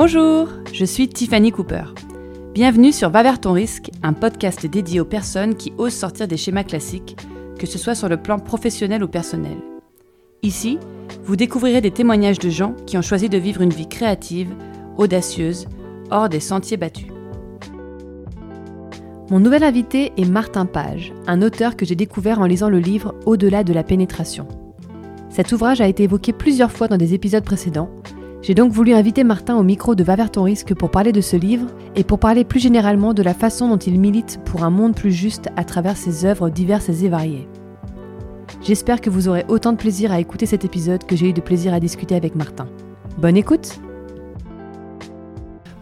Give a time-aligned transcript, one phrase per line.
[0.00, 1.82] Bonjour, je suis Tiffany Cooper.
[2.54, 6.36] Bienvenue sur Va vers ton risque, un podcast dédié aux personnes qui osent sortir des
[6.36, 7.16] schémas classiques,
[7.58, 9.56] que ce soit sur le plan professionnel ou personnel.
[10.44, 10.78] Ici,
[11.24, 14.54] vous découvrirez des témoignages de gens qui ont choisi de vivre une vie créative,
[14.98, 15.66] audacieuse,
[16.12, 17.08] hors des sentiers battus.
[19.30, 23.16] Mon nouvel invité est Martin Page, un auteur que j'ai découvert en lisant le livre
[23.26, 24.46] Au-delà de la pénétration.
[25.28, 27.90] Cet ouvrage a été évoqué plusieurs fois dans des épisodes précédents.
[28.48, 31.20] J'ai donc voulu inviter Martin au micro de Va vers ton risque pour parler de
[31.20, 34.70] ce livre et pour parler plus généralement de la façon dont il milite pour un
[34.70, 37.46] monde plus juste à travers ses œuvres diverses et variées.
[38.62, 41.42] J'espère que vous aurez autant de plaisir à écouter cet épisode que j'ai eu de
[41.42, 42.70] plaisir à discuter avec Martin.
[43.18, 43.80] Bonne écoute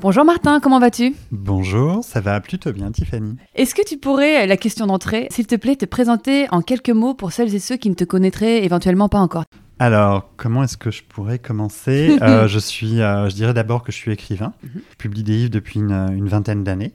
[0.00, 1.14] Bonjour Martin, comment vas-tu?
[1.30, 3.36] Bonjour, ça va plutôt bien Tiffany.
[3.54, 7.14] Est-ce que tu pourrais, la question d'entrée, s'il te plaît, te présenter en quelques mots
[7.14, 9.44] pour celles et ceux qui ne te connaîtraient éventuellement pas encore?
[9.78, 13.92] Alors, comment est-ce que je pourrais commencer euh, Je suis, euh, je dirais d'abord que
[13.92, 14.52] je suis écrivain.
[14.62, 14.82] Mhm.
[14.90, 16.94] Je publie des livres depuis une vingtaine d'années.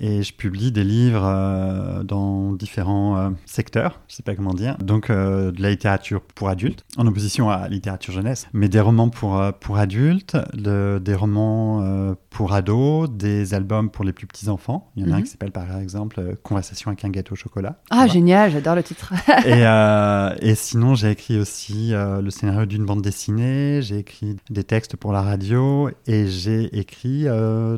[0.00, 4.76] Et je publie des livres euh, dans différents secteurs, je sais pas comment dire.
[4.78, 9.10] Donc de la littérature pour adultes, en opposition à la littérature jeunesse, mais des romans
[9.10, 14.90] pour, pour adultes, des romans pour ados, des albums pour les plus petits enfants.
[14.96, 15.24] Il y en a un mhm.
[15.24, 17.78] qui s'appelle par exemple Conversation avec un gâteau au chocolat.
[17.90, 19.12] Ah génial, j'adore le titre.
[19.46, 24.96] et, et, sinon j'ai écrit aussi le scénario d'une bande dessinée, j'ai écrit des textes
[24.96, 27.26] pour la radio et j'ai écrit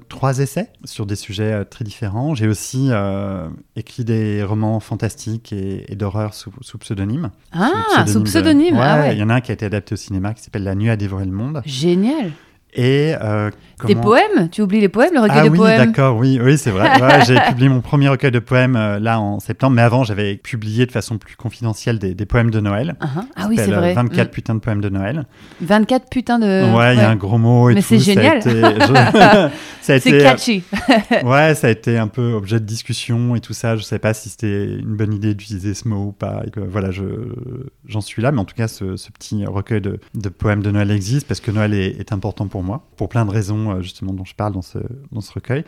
[0.09, 5.95] trois essais sur des sujets très différents j'ai aussi euh, écrit des romans fantastiques et,
[5.95, 7.31] d'horreur sous, pseudonyme.
[7.53, 10.35] Ah, sous pseudonyme, ah Il y en a un qui a été adapté au cinéma
[10.35, 11.63] qui s'appelle La nuit a dévoré le monde.
[11.67, 12.33] Génial.
[12.75, 13.51] Et euh,
[13.87, 14.49] Des poèmes?
[14.51, 15.87] Tu oublies les poèmes, le recueil ah, de oui, poèmes?
[15.87, 16.91] d'accord, oui, oui c'est vrai.
[17.27, 20.85] j'ai publié mon premier recueil de poèmes euh, là en septembre, mais avant j'avais publié
[20.85, 22.97] de façon plus confidentielle des, poèmes de Noël.
[23.01, 23.25] Uh-huh.
[23.37, 23.95] Ah oui, c'est vrai.
[23.95, 24.31] 24 mm.
[24.31, 25.27] putains de poèmes de Noël.
[25.61, 26.75] 24 putains de.
[26.77, 28.43] Ouais, il y a un gros mot et mais c'est génial.
[29.81, 30.65] c'est catchy.
[31.25, 33.77] ouais, ça a été un peu objet de discussion et tout ça.
[33.77, 36.43] Je sais pas si c'était une bonne idée d'utiliser ce mot ou pas.
[36.45, 37.05] Et que, voilà, je
[37.87, 40.91] j'en suis là, mais en tout cas, ce, petit recueil de, de, poèmes de Noël
[40.91, 44.13] existe parce que Noël est, est important pour moi, pour plein de raisons euh, justement
[44.13, 44.79] dont je parle dans ce,
[45.13, 45.65] dans ce recueil.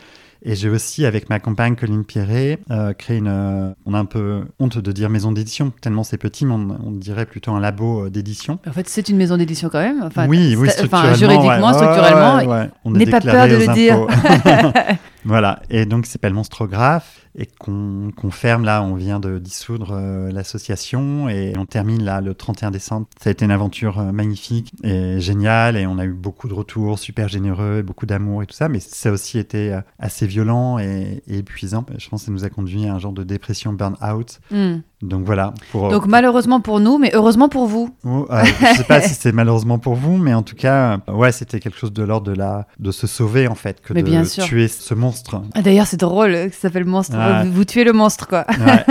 [0.49, 3.27] Et j'ai aussi, avec ma compagne Colline Pierret, euh, créé une.
[3.27, 6.91] Euh, on a un peu honte de dire maison d'édition, tellement c'est petit, mais on,
[6.91, 8.57] dirait plutôt un labo d'édition.
[8.65, 10.01] En fait, c'est une maison d'édition quand même.
[10.03, 12.69] Enfin, oui, oui, enfin, juridiquement, structurellement.
[12.85, 14.07] N'aie pas peur de le dire.
[15.25, 20.31] voilà, et donc il s'appelle Monstrographe et qu'on ferme là, on vient de dissoudre euh,
[20.31, 23.07] l'association et on termine là le 31 décembre.
[23.21, 26.55] Ça a été une aventure euh, magnifique et géniale et on a eu beaucoup de
[26.55, 30.25] retours super généreux, beaucoup d'amour et tout ça, mais ça a aussi été euh, assez
[30.25, 30.36] violent
[30.79, 31.85] et, épuisant.
[31.97, 34.39] Je pense que ça nous a conduit à un genre de dépression burn-out.
[34.51, 34.79] Hmm.
[35.03, 35.53] Donc voilà.
[35.71, 37.91] Pour, Donc malheureusement pour nous, mais heureusement pour vous.
[38.03, 41.31] Oh, je ne sais pas si c'est malheureusement pour vous, mais en tout cas, ouais,
[41.31, 44.67] c'était quelque chose de l'ordre de la de se sauver en fait, que de tuer
[44.67, 45.41] ce monstre.
[45.53, 47.15] Ah, D'ailleurs, c'est drôle que ça s'appelle monstre.
[47.45, 48.45] Vous tuez le monstre quoi.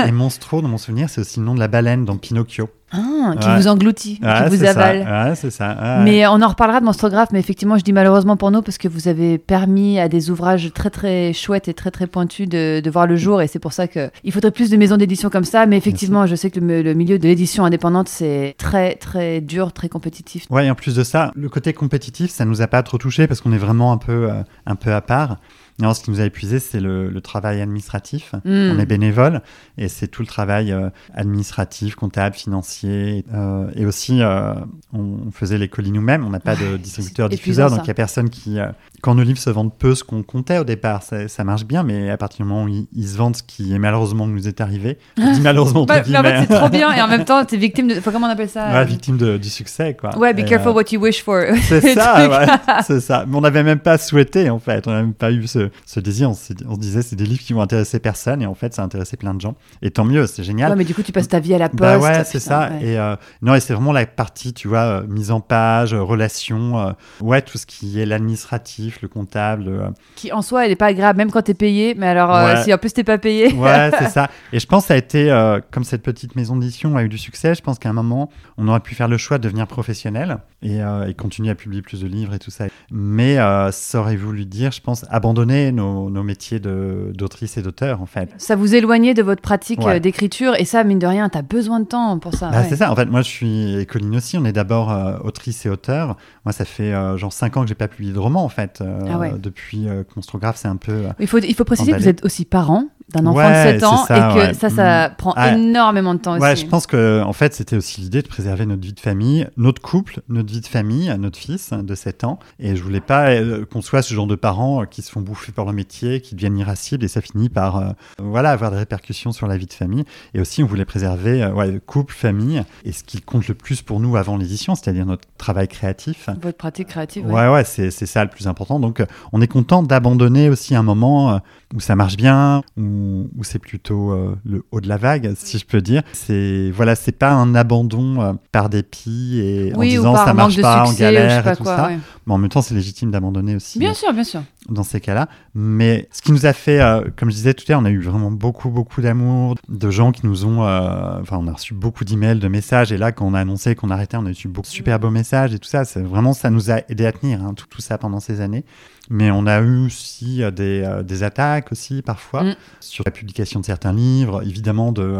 [0.06, 2.68] et monstro, dans mon souvenir, c'est aussi le nom de la baleine dans Pinocchio.
[2.92, 5.34] Ah, qui vous engloutit, qui vous avale.
[5.34, 5.98] c'est ça.
[6.04, 8.86] Mais on en reparlera de Monstrographe, mais effectivement, je dis malheureusement pour nous parce que
[8.86, 12.90] vous avez permis à des ouvrages très très chouettes et très très pointus de, de
[12.90, 15.66] voir le jour, et c'est pour ça qu'il faudrait plus de maisons d'édition comme ça.
[15.66, 19.88] Mais effectivement, je sais que le, milieu de l'édition indépendante, c'est très très dur, très
[19.88, 20.46] compétitif.
[20.50, 23.26] Ouais, et en plus de ça, le côté compétitif, ça nous a pas trop touché
[23.26, 25.38] parce qu'on est vraiment un peu, euh, un peu à part.
[25.78, 28.34] Non, ce qui nous a épuisé, c'est le, travail administratif.
[28.44, 28.72] Hmm.
[28.74, 29.42] On est bénévole
[29.78, 33.24] et c'est tout le travail euh, administratif, comptable, financier.
[33.34, 34.54] Euh, et aussi, euh,
[34.92, 36.24] on faisait les colis nous-mêmes.
[36.24, 38.58] On n'a pas de distributeur, diffuseur, donc il n'y a personne qui.
[39.02, 42.10] quand nos livres se vendent peu, ce qu'on comptait au départ, ça, marche bien, mais
[42.10, 44.98] à partir du moment où ils, se vendent, ce qui est malheureusement nous est arrivé,
[45.16, 45.86] je dis malheureusement.
[45.88, 48.00] mais en fait, c'est trop bien et en même temps, tu es victime de.
[48.00, 50.16] comment on appelle ça Ouais, victime de, du succès, quoi.
[50.16, 51.42] Ouais, be careful what you wish for.
[51.62, 52.46] C'est ça, ouais,
[52.86, 53.24] c'est ça.
[53.26, 54.86] Mais on n'avait même pas souhaité, en fait.
[54.86, 56.30] On n'a même pas eu ce se, désir.
[56.30, 58.84] On, se disait, c'est des livres qui vont intéresser personne, et en fait, ça a
[58.84, 59.54] intéressé plein de gens.
[59.82, 60.70] Et tant mieux, c'est génial.
[60.70, 62.04] Ouais, mais du coup, tu passes ta vie à la bah poste.
[62.04, 62.70] ouais, c'est ça.
[62.80, 66.02] Et euh, non, et c'est vraiment la partie, tu vois, euh, mise en page, euh,
[66.02, 69.92] relation, ouais, tout ce qui est l'administratif, le comptable.
[70.14, 71.94] Qui en soi, elle n'est pas agréable, même quand tu es payé.
[71.96, 73.52] Mais alors, si en plus t'es pas payé.
[73.52, 74.28] ouais, c'est ça.
[74.52, 77.18] Et je pense que ça a été, comme cette petite maison d'édition a eu du
[77.18, 80.38] succès, je pense qu'à un moment, on aurait pu faire le choix de devenir professionnel
[80.62, 82.66] et, et continuer à publier plus de livres et tout ça.
[82.90, 83.36] Mais
[83.72, 88.30] ça aurait voulu dire, je pense, abandonner nos, nos métiers d'autrice et d'auteur, en fait.
[88.38, 91.42] Ça vous éloignait de votre pratique euh, d'écriture, et ça, mine de rien, tu as
[91.42, 92.50] besoin de temps pour ça.
[92.50, 95.18] Bah, C'est ça, en fait, moi je suis, et Colline aussi, on est d'abord euh,
[95.24, 96.16] autrice et auteur.
[96.44, 98.82] Moi, ça fait euh, genre 5 ans que j'ai pas publié de roman, en fait.
[98.82, 101.04] Ah depuis Monstrographe, c'est un peu.
[101.18, 103.84] il, faut, il faut préciser que vous êtes aussi parent, d'un enfant Ouais, de 7
[103.84, 104.54] ans ça, et que ouais.
[104.54, 105.14] ça, ça Mm.
[105.16, 106.64] prend Ah, énormément de temps Ouais, aussi.
[106.64, 109.80] je pense que en fait, c'était aussi l'idée de préserver notre vie de famille, notre
[109.80, 112.40] couple, notre vie de famille, notre fils de 7 ans.
[112.58, 115.20] Et je voulais pas euh, qu'on soit ce genre de parents euh, qui se font
[115.20, 118.78] bouffer par leur métier, qui deviennent irascibles et ça finit par euh, voilà avoir des
[118.78, 120.04] répercussions sur la vie de famille.
[120.34, 124.00] Et aussi, on voulait préserver ouais, couple, famille et ce qui compte le plus pour
[124.00, 126.28] nous avant l'édition, c'est-à-dire notre travail créatif.
[126.42, 127.24] Votre pratique créative.
[127.26, 127.32] ouais.
[127.32, 128.80] Ouais, ouais, c'est ça le plus important.
[128.80, 129.00] Donc,
[129.32, 131.40] on est content d'abandonner aussi un moment
[131.74, 135.58] où ça marche bien, où, où c'est plutôt euh, le haut de la vague, si
[135.58, 136.02] je peux dire.
[136.12, 140.60] C'est voilà, c'est pas un abandon euh, par dépit et en Oui, disant ça marche
[140.60, 141.86] pas, succès, sais galère et tout quoi, ça.
[141.88, 141.98] ouais.
[142.26, 144.42] Mais en même temps, c'est légitime d'abandonner aussi Bien sûr, bien sûr.
[144.68, 145.28] Dans ces cas-là.
[145.54, 147.90] Mais ce qui nous a fait, euh, comme je disais tout à l'heure, on a
[147.90, 150.64] eu vraiment beaucoup, beaucoup d'amour, de gens qui nous ont.
[150.64, 152.92] euh, Enfin, on a reçu beaucoup d'emails, de messages.
[152.92, 155.10] Et là, quand on a annoncé qu'on arrêtait, on a reçu beaucoup de super beaux
[155.10, 155.84] messages et tout ça.
[155.84, 158.64] C'est vraiment, ça nous a aidé à tenir, hein, tout, tout ça pendant ces années.
[159.08, 162.54] Mais on a eu aussi euh, des, euh, des attaques aussi parfois Mm.
[162.80, 165.16] sur la publication de certains livres, évidemment de,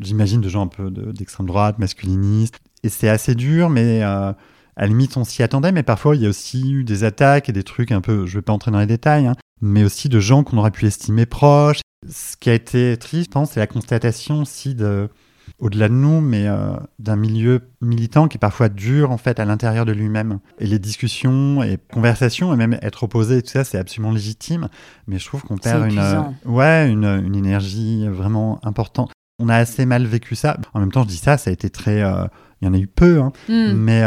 [0.00, 2.58] j'imagine, de gens un peu de- d'extrême droite, masculinistes.
[2.84, 4.02] Et c'est assez dur, mais
[4.76, 5.72] à la limite, on s'y attendait.
[5.72, 8.38] Mais parfois, il y a aussi eu des attaques et des trucs un peu, je
[8.38, 11.26] vais pas entrer dans les détails, hein, mais aussi de gens qu'on aurait pu estimer
[11.26, 11.80] proches.
[12.08, 15.08] Ce qui a été triste, je pense, c'est la constatation aussi de,
[15.58, 19.44] au-delà de nous, mais euh, d'un milieu militant qui est parfois dur en fait à
[19.44, 20.38] l'intérieur de lui-même.
[20.58, 24.68] Et les discussions et conversations et même être opposé, tout ça, c'est absolument légitime.
[25.08, 29.10] Mais je trouve qu'on perd une, euh, ouais, une, une énergie vraiment importante.
[29.38, 30.58] On a assez mal vécu ça.
[30.74, 32.02] En même temps, je dis ça, ça a été très.
[32.02, 32.26] euh,
[32.62, 33.72] Il y en a eu peu, hein, Hmm.
[33.74, 34.02] mais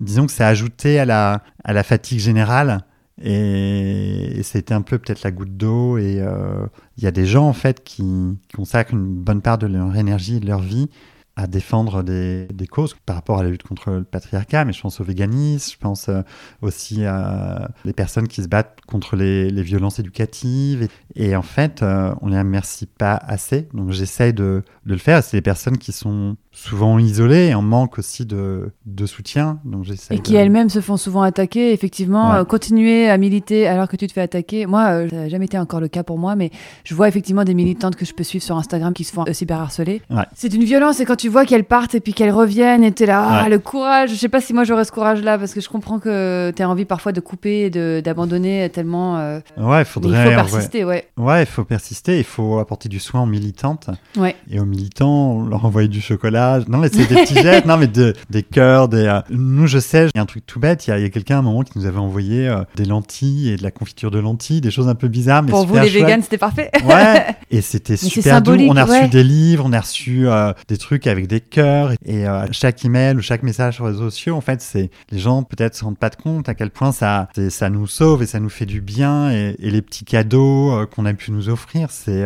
[0.00, 2.84] disons que ça a ajouté à la, à la fatigue générale.
[3.22, 5.98] Et, et c'était un peu peut-être la goutte d'eau.
[5.98, 6.66] Et euh,
[6.96, 10.36] il y a des gens, en fait, qui, consacrent une bonne part de leur énergie
[10.36, 10.88] et de leur vie
[11.36, 14.80] à défendre des, des causes par rapport à la lutte contre le patriarcat, mais je
[14.82, 16.20] pense au véganisme, je pense euh,
[16.60, 20.88] aussi à les personnes qui se battent contre les, les violences éducatives.
[21.14, 25.22] Et, en fait, euh, on les remercie pas assez, donc j'essaye de, de le faire.
[25.22, 29.86] C'est des personnes qui sont souvent isolées et en manque aussi de, de soutien, donc
[30.10, 31.72] Et qui de- elles-mêmes se font souvent attaquer.
[31.72, 32.36] Effectivement, Ouais.
[32.38, 34.66] euh, continuer à militer alors que tu te fais attaquer.
[34.66, 36.50] Moi, euh, ça n'a jamais été encore le cas pour moi, mais
[36.84, 39.32] je vois effectivement des militantes que je peux suivre sur Instagram qui se font euh,
[39.32, 40.02] cyberharceler.
[40.10, 40.24] Ouais.
[40.34, 43.06] C'est une violence et quand tu vois qu'elles partent et puis qu'elles reviennent et t'es
[43.06, 43.48] là, ah, Ouais.
[43.48, 44.10] le courage.
[44.10, 46.84] Je sais pas si moi j'aurais ce courage-là parce que je comprends que t'as envie
[46.84, 49.16] parfois de couper et d'abandonner tellement.
[49.18, 50.18] euh, Ouais, faudrait.
[50.18, 51.08] il faut persister, ouais.
[51.16, 53.88] Ouais, il faut persister, il faut apporter du soin aux militantes.
[54.16, 54.36] Ouais.
[54.50, 56.49] Et aux militants, leur envoyer du chocolat.
[56.68, 58.88] Non, mais c'est des petits gestes, non, mais de- des cœurs.
[58.88, 60.86] Des, euh, Nous, je sais, il y a un truc tout bête.
[60.86, 63.56] Il y a, quelqu'un à un moment qui nous avait envoyé euh, des lentilles et
[63.56, 65.42] de la confiture de lentilles, des choses un peu bizarres.
[65.42, 66.02] Mais Pour vous les chouettes.
[66.02, 66.70] véganes, c'était parfait.
[66.84, 68.56] Ouais, et c'était c'est super doux.
[68.68, 69.08] On a reçu ouais.
[69.08, 71.92] des livres, on a reçu euh, des trucs avec des cœurs.
[72.04, 75.42] Et chaque email ou chaque message sur les réseaux sociaux, en fait, c'est les gens
[75.42, 78.26] peut-être se rendent pas de compte à quel point ça, c'est- ça nous sauve et
[78.26, 79.30] ça nous fait du bien.
[79.30, 82.24] Et, et les petits cadeaux qu'on a pu nous offrir, c'est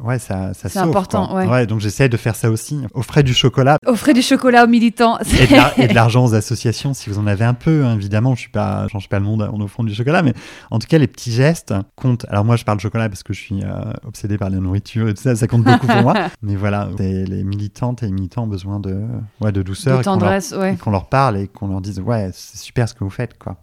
[0.00, 0.88] ouais, ça, ça C'est sauve.
[0.88, 1.44] important, quoi.
[1.46, 1.66] ouais.
[1.66, 2.78] donc j'essaie de faire ça aussi.
[2.94, 5.18] Offrez du chocolat Offrez du chocolat aux militants.
[5.20, 5.52] et de
[5.86, 7.84] la- l'argent aux associations si vous en avez un peu.
[7.84, 7.94] hein.
[7.94, 10.34] Évidemment, je suis pas, je change pas le monde en offrant du chocolat, mais
[10.70, 12.26] en tout cas, les petits gestes comptent.
[12.28, 13.68] Alors moi, je parle de chocolat parce que je suis euh,
[14.06, 16.14] obsédé par la nourriture et tout ça, ça compte beaucoup pour moi.
[16.42, 19.00] Mais voilà, les militantes et les militants ont besoin de,
[19.40, 20.74] ouais, de douceur de et qu'on leur, tendresse, ouais.
[20.74, 23.38] et qu'on leur parle et qu'on leur dise ouais, c'est super ce que vous faites,
[23.38, 23.56] quoi.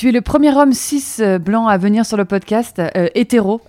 [0.00, 3.60] Tu es le premier homme cis euh, blanc à venir sur le podcast, euh, hétéro.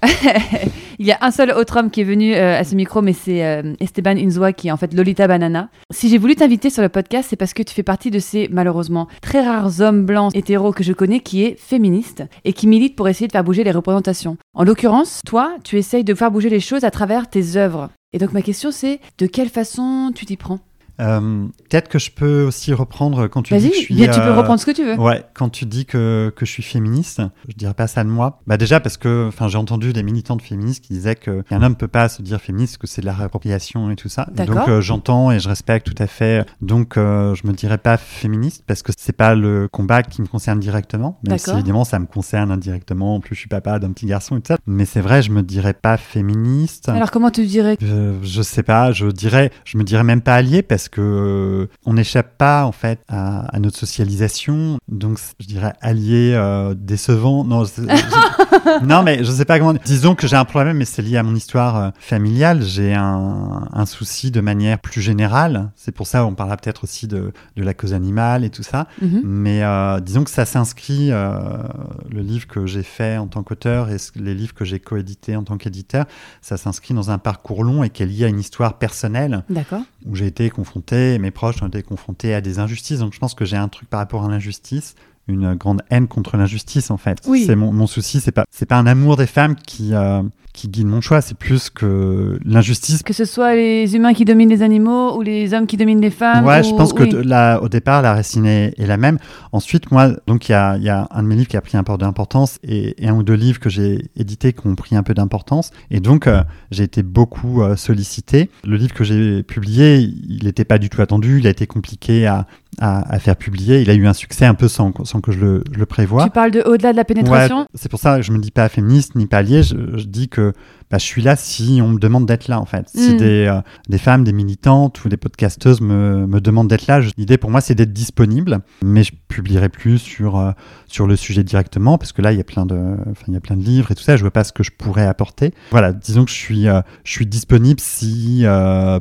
[0.99, 3.11] Il y a un seul autre homme qui est venu euh, à ce micro, mais
[3.11, 5.69] c'est Esteban Inzoa qui est en fait Lolita Banana.
[5.91, 8.47] Si j'ai voulu t'inviter sur le podcast, c'est parce que tu fais partie de ces,
[8.49, 12.95] malheureusement, très rares hommes blancs hétéros que je connais qui est féministe et qui milite
[12.95, 14.37] pour essayer de faire bouger les représentations.
[14.53, 17.89] En l'occurrence, toi, tu essayes de faire bouger les choses à travers tes œuvres.
[18.13, 20.59] Et donc ma question c'est, de quelle façon tu t'y prends?
[20.99, 23.95] Euh, Peut-être que je peux aussi reprendre quand tu dis que je Vas-y, suis.
[23.95, 24.95] bien, tu peux euh, reprendre ce que tu veux.
[24.99, 28.39] Ouais, quand tu dis que, que je suis féministe, je dirais pas ça de moi.
[28.45, 31.75] Bah déjà parce que enfin j'ai entendu des militantes féministes qui disaient que qu'un homme
[31.75, 34.27] peut pas se dire féministe que c'est de la réappropriation et tout ça.
[34.31, 34.55] Et D'accord.
[34.55, 36.45] Donc euh, j'entends et je respecte tout à fait.
[36.61, 40.27] Donc euh, je me dirais pas féministe parce que c'est pas le combat qui me
[40.27, 41.19] concerne directement.
[41.27, 43.15] Même si évidemment ça me concerne indirectement.
[43.15, 44.57] En plus je suis papa d'un petit garçon et tout ça.
[44.67, 46.89] Mais c'est vrai, je me dirais pas féministe.
[46.89, 50.35] Alors comment tu dirais Je, je sais pas, je dirais, je me dirais même pas
[50.35, 54.77] allié parce que euh, on n'échappe pas en fait à, à notre socialisation.
[54.87, 57.43] Donc je dirais allié euh, décevant.
[57.43, 59.73] Non, c'est- je- non, mais je sais pas comment.
[59.85, 62.61] Disons que j'ai un problème, mais c'est lié à mon histoire euh, familiale.
[62.63, 65.71] J'ai un, un souci de manière plus générale.
[65.75, 68.87] C'est pour ça on parlera peut-être aussi de, de la cause animale et tout ça.
[69.01, 69.21] Mhm.
[69.23, 73.97] Mais euh, disons que ça s'inscrit, le livre que j'ai fait en tant qu'auteur et
[74.15, 76.05] les livres que j'ai coédités en tant qu'éditeur,
[76.41, 79.81] ça s'inscrit dans un parcours long et qui est lié à une histoire personnelle D'accord.
[80.05, 82.99] Où j'ai été confronté, mes proches ont été confrontés à des injustices.
[82.99, 84.95] Donc je pense que j'ai un truc par rapport à l'injustice,
[85.27, 87.19] une grande haine contre l'injustice en fait.
[87.27, 87.45] Oui.
[87.45, 90.21] C'est mon, mon souci, c'est pas c'est pas un amour des femmes qui euh,
[90.53, 91.21] qui guide mon choix.
[91.21, 93.03] C'est plus que l'injustice.
[93.03, 96.09] Que ce soit les humains qui dominent les animaux ou les hommes qui dominent les
[96.09, 96.45] femmes.
[96.45, 99.17] Ouais, je pense que là, au départ, la racine est, la même.
[99.51, 101.77] Ensuite, moi, donc il y a, y a, un de mes livres qui a pris
[101.77, 105.03] un peu d'importance et, un ou deux livres que j'ai édités qui ont pris un
[105.03, 105.71] peu d'importance.
[105.89, 108.49] Et donc, euh, j'ai été beaucoup euh, sollicité.
[108.63, 111.39] Le livre que j'ai publié, il n'était pas du tout attendu.
[111.39, 112.45] Il a été compliqué à,
[112.81, 113.81] à, faire publier.
[113.81, 116.23] Il a eu un succès un peu sans, sans que je le, je le prévoie.
[116.23, 117.67] Tu parles de au-delà de la pénétration?
[117.75, 119.61] C'est pour ça que je me dis pas féministe ni pas allié.
[119.61, 120.53] Je, je dis que
[120.91, 122.89] bah, je suis là si on me demande d'être là, en fait.
[122.89, 123.17] Si mm.
[123.17, 127.37] des, euh, des, femmes, des militantes ou des podcasteuses me, me demandent d'être là, l'idée
[127.37, 130.51] pour moi, c'est d'être disponible, mais je publierai plus sur, euh,
[130.87, 133.39] sur le sujet directement, parce que là, il y, a plein de, il y a
[133.39, 135.53] plein de livres et tout ça, je vois pas ce que je pourrais apporter.
[135.71, 138.43] Voilà, disons que je suis, euh, je suis disponible si,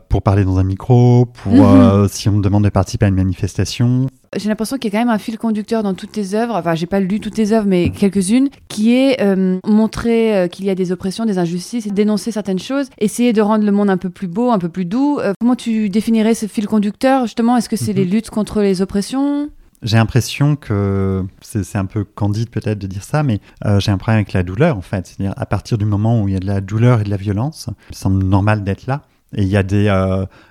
[0.08, 2.08] pour parler dans un micro, pour, mm-hmm.
[2.12, 4.06] si on me demande de participer à une manifestation,
[4.36, 6.76] j'ai l'impression qu'il y a quand même un fil conducteur dans toutes tes œuvres, enfin
[6.76, 10.70] j'ai pas lu toutes tes œuvres mais quelques-unes, qui est euh, montrer euh, qu'il y
[10.70, 14.08] a des oppressions, des injustices, dénoncer certaines choses, essayer de rendre le monde un peu
[14.08, 15.18] plus beau, un peu plus doux.
[15.18, 17.56] Euh, comment tu définirais ce fil conducteur justement?
[17.56, 18.10] Est-ce que c'est les mhm.
[18.12, 19.50] luttes contre les oppressions?
[19.82, 23.40] J'ai l'impression que c'est un peu candide peut-être de dire ça, mais
[23.78, 25.06] j'ai un problème avec la douleur en fait.
[25.06, 27.16] C'est-à-dire à partir du moment où il y a de la douleur et de la
[27.16, 29.02] violence, il semble normal d'être là.
[29.34, 29.88] Et il y a des,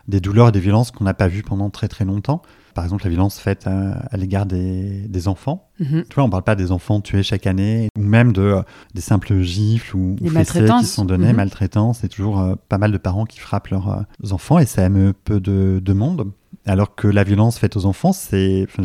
[0.07, 2.41] des douleurs et des violences qu'on n'a pas vues pendant très très longtemps
[2.73, 5.69] par exemple la violence faite à, l'égard des, enfants.
[5.79, 6.05] Mhm.
[6.09, 8.61] Tu vois, on parle pas des enfants tués chaque année, ou même de euh,
[8.93, 12.97] des simples gifles ou, des qui sont donnés, mm C'est toujours euh, pas mal de
[12.97, 16.31] parents qui frappent leurs euh, enfants et ça aime peu de, de monde.
[16.69, 18.83] Alors que la violence faite aux enfants, c'est enfin,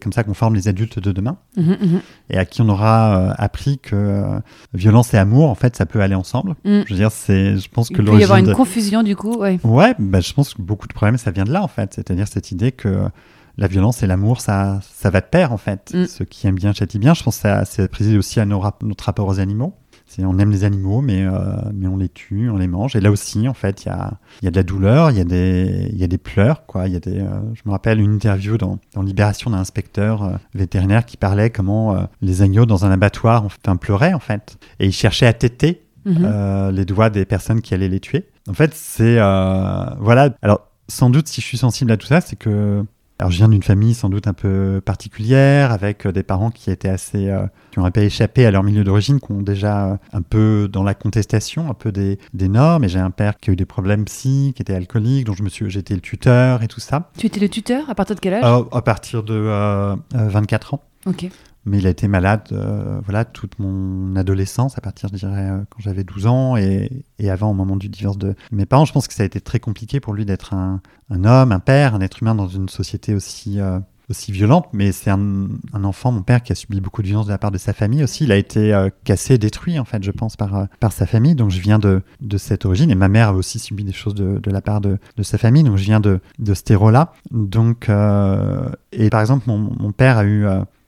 [0.00, 1.38] comme ça qu'on forme les adultes de demain.
[1.56, 2.00] Mhm, mhm.
[2.30, 4.22] Et à qui on aura appris que
[4.74, 6.54] violence et amour, en fait, ça peut aller ensemble.
[6.64, 9.58] Je veux dire, je pense que Il peut y avoir une confusion du coup, ouais.
[9.64, 11.94] Ouais, bah, je pense que beaucoup de problèmes, ça vient de là, en fait.
[11.94, 13.08] C'est-à-dire cette idée que
[13.58, 15.94] la violence et l'amour, ça, ça va de pair en fait.
[16.08, 17.14] Ceux qui aiment bien châtient bien.
[17.14, 19.74] Je pense que c'est précisé aussi à notre rapport aux animaux.
[20.18, 22.96] On aime les animaux, mais, euh, mais on les tue, on les mange.
[22.96, 25.20] Et là aussi, en fait, il y a, y a de la douleur, il y,
[25.20, 26.64] a des, y a des pleurs.
[26.66, 26.88] Quoi.
[26.88, 30.36] Y a des, euh, je me rappelle une interview dans, dans Libération d'un inspecteur euh,
[30.54, 34.58] vétérinaire qui parlait comment les agneaux dans un abattoir enfin, pleuraient, en fait.
[34.80, 36.70] Et ils cherchaient à téter mm-hmm.
[36.70, 38.26] les doigts des personnes qui allaient les tuer.
[38.48, 39.16] En fait, c'est...
[39.16, 40.30] voilà.
[40.40, 42.84] Alors, sans doute, si je suis sensible à tout ça, c'est que
[43.18, 46.70] alors je viens d'une famille sans doute un peu particulière, avec euh, des parents qui
[46.70, 49.86] étaient assez, euh, qui ont un peu échappé à leur milieu d'origine, qui ont déjà
[49.86, 52.84] euh, un peu dans la contestation, un peu des, des normes.
[52.84, 55.42] Et j'ai un père qui a eu des problèmes psy, qui était alcoolique, dont je
[55.42, 57.10] me suis, j'étais le tuteur et tout ça.
[57.16, 57.88] Tu étais le tuteur?
[57.88, 58.64] À partir de quel âge?
[58.70, 60.82] À partir de 24 ans.
[61.06, 61.28] Ok
[61.66, 65.58] mais il a été malade euh, voilà toute mon adolescence à partir je dirais euh,
[65.68, 68.84] quand j'avais 12 ans et, et, avant au moment du divorce de mes parents.
[68.84, 70.80] Je pense que ça a été très compliqué pour lui d'être un,
[71.10, 74.68] un, homme un père un être humain dans une société aussi euh, aussi violente.
[74.72, 77.38] Mais c'est un, un, enfant mon père qui a subi beaucoup de violence de la
[77.38, 78.22] part de sa famille aussi.
[78.22, 81.34] Il a été cassé détruit en fait je pense par par sa famille.
[81.34, 82.92] Donc je viens de de cette origine.
[82.92, 85.38] Et ma mère a aussi subi des choses de, de la part de, de sa
[85.38, 85.64] famille.
[85.64, 87.90] Donc je viens de de ce terreau là donc
[88.92, 90.46] et par exemple mon, mon père a eu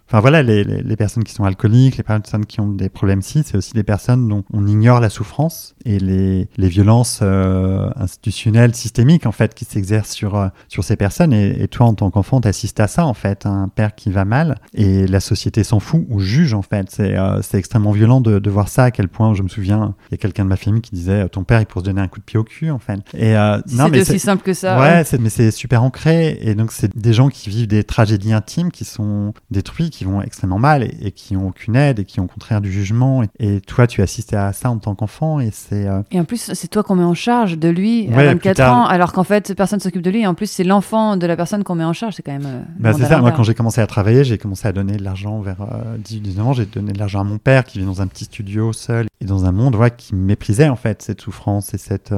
[0.09, 3.43] Enfin voilà, les, les, personnes qui sont alcooliques, les personnes qui ont des problèmes si,
[3.45, 8.75] c'est aussi des personnes dont on ignore la souffrance et les, les violences euh, institutionnelles,
[8.75, 11.35] systémiques en fait, qui s'exercent sur euh, sur ces personnes.
[11.35, 14.25] Et, et toi, en tant qu'enfant, t'assistes à ça en fait, un père qui va
[14.25, 16.87] mal et la société s'en fout ou juge en fait.
[16.91, 18.85] C'est euh, c'est extrêmement violent de, de voir ça.
[18.85, 21.29] À quel point, je me souviens, il y a quelqu'un de ma famille qui disait,
[21.29, 23.01] ton père, il pourrait se donner un coup de pied au cul en fait.
[23.13, 24.81] Et non, mais c'est aussi simple que ça.
[24.81, 25.19] Ouais, ouais.
[25.21, 26.39] mais c'est super ancré.
[26.41, 30.23] Et donc c'est des gens qui vivent des tragédies intimes qui sont détruits qui vont
[30.23, 33.25] extrêmement mal et, qui ont aucune aide et qui ont au contraire du jugement.
[33.41, 35.89] Et, toi, tu assistes à ça en tant qu'enfant et c'est.
[35.89, 38.87] Euh, et en plus, c'est toi qu'on met en charge de lui à 24 ans,
[38.87, 40.21] alors qu'en fait, personne s'occupe de lui.
[40.21, 42.15] Et en plus, c'est l'enfant de la personne qu'on met en charge.
[42.15, 42.47] C'est quand même.
[42.47, 43.19] Euh, bah, c'est ça.
[43.19, 45.67] Moi, quand j'ai commencé à travailler, j'ai commencé à donner de l'argent vers
[45.99, 46.53] 19 euh, ans.
[46.53, 49.25] J'ai donné de l'argent à mon père qui vit dans un petit studio seul et
[49.25, 52.15] dans un monde ouais, qui méprisait en fait cette souffrance et cette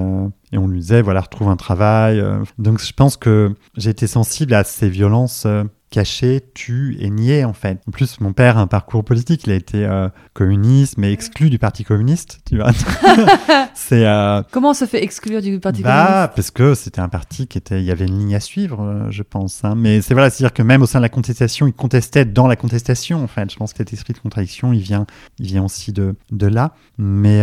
[0.52, 2.22] et on lui disait voilà retrouve un travail
[2.58, 5.46] donc je pense que j'ai été sensible à ces violences
[5.90, 7.80] caché, tu et nié en fait.
[7.86, 11.50] En plus, mon père a un parcours politique, il a été euh, communiste mais exclu
[11.50, 12.70] du Parti communiste, tu vois.
[13.74, 16.32] c'est euh, Comment on se fait exclure du Parti bah, communiste?
[16.36, 19.10] parce que c'était un parti qui était il y avait une ligne à suivre, euh,
[19.10, 19.74] je pense hein.
[19.76, 22.56] Mais c'est voilà, c'est-à-dire que même au sein de la contestation, il contestait dans la
[22.56, 23.50] contestation en fait.
[23.50, 25.06] Je pense que cet esprit de contradiction, il vient
[25.38, 27.42] il vient aussi de de là, mais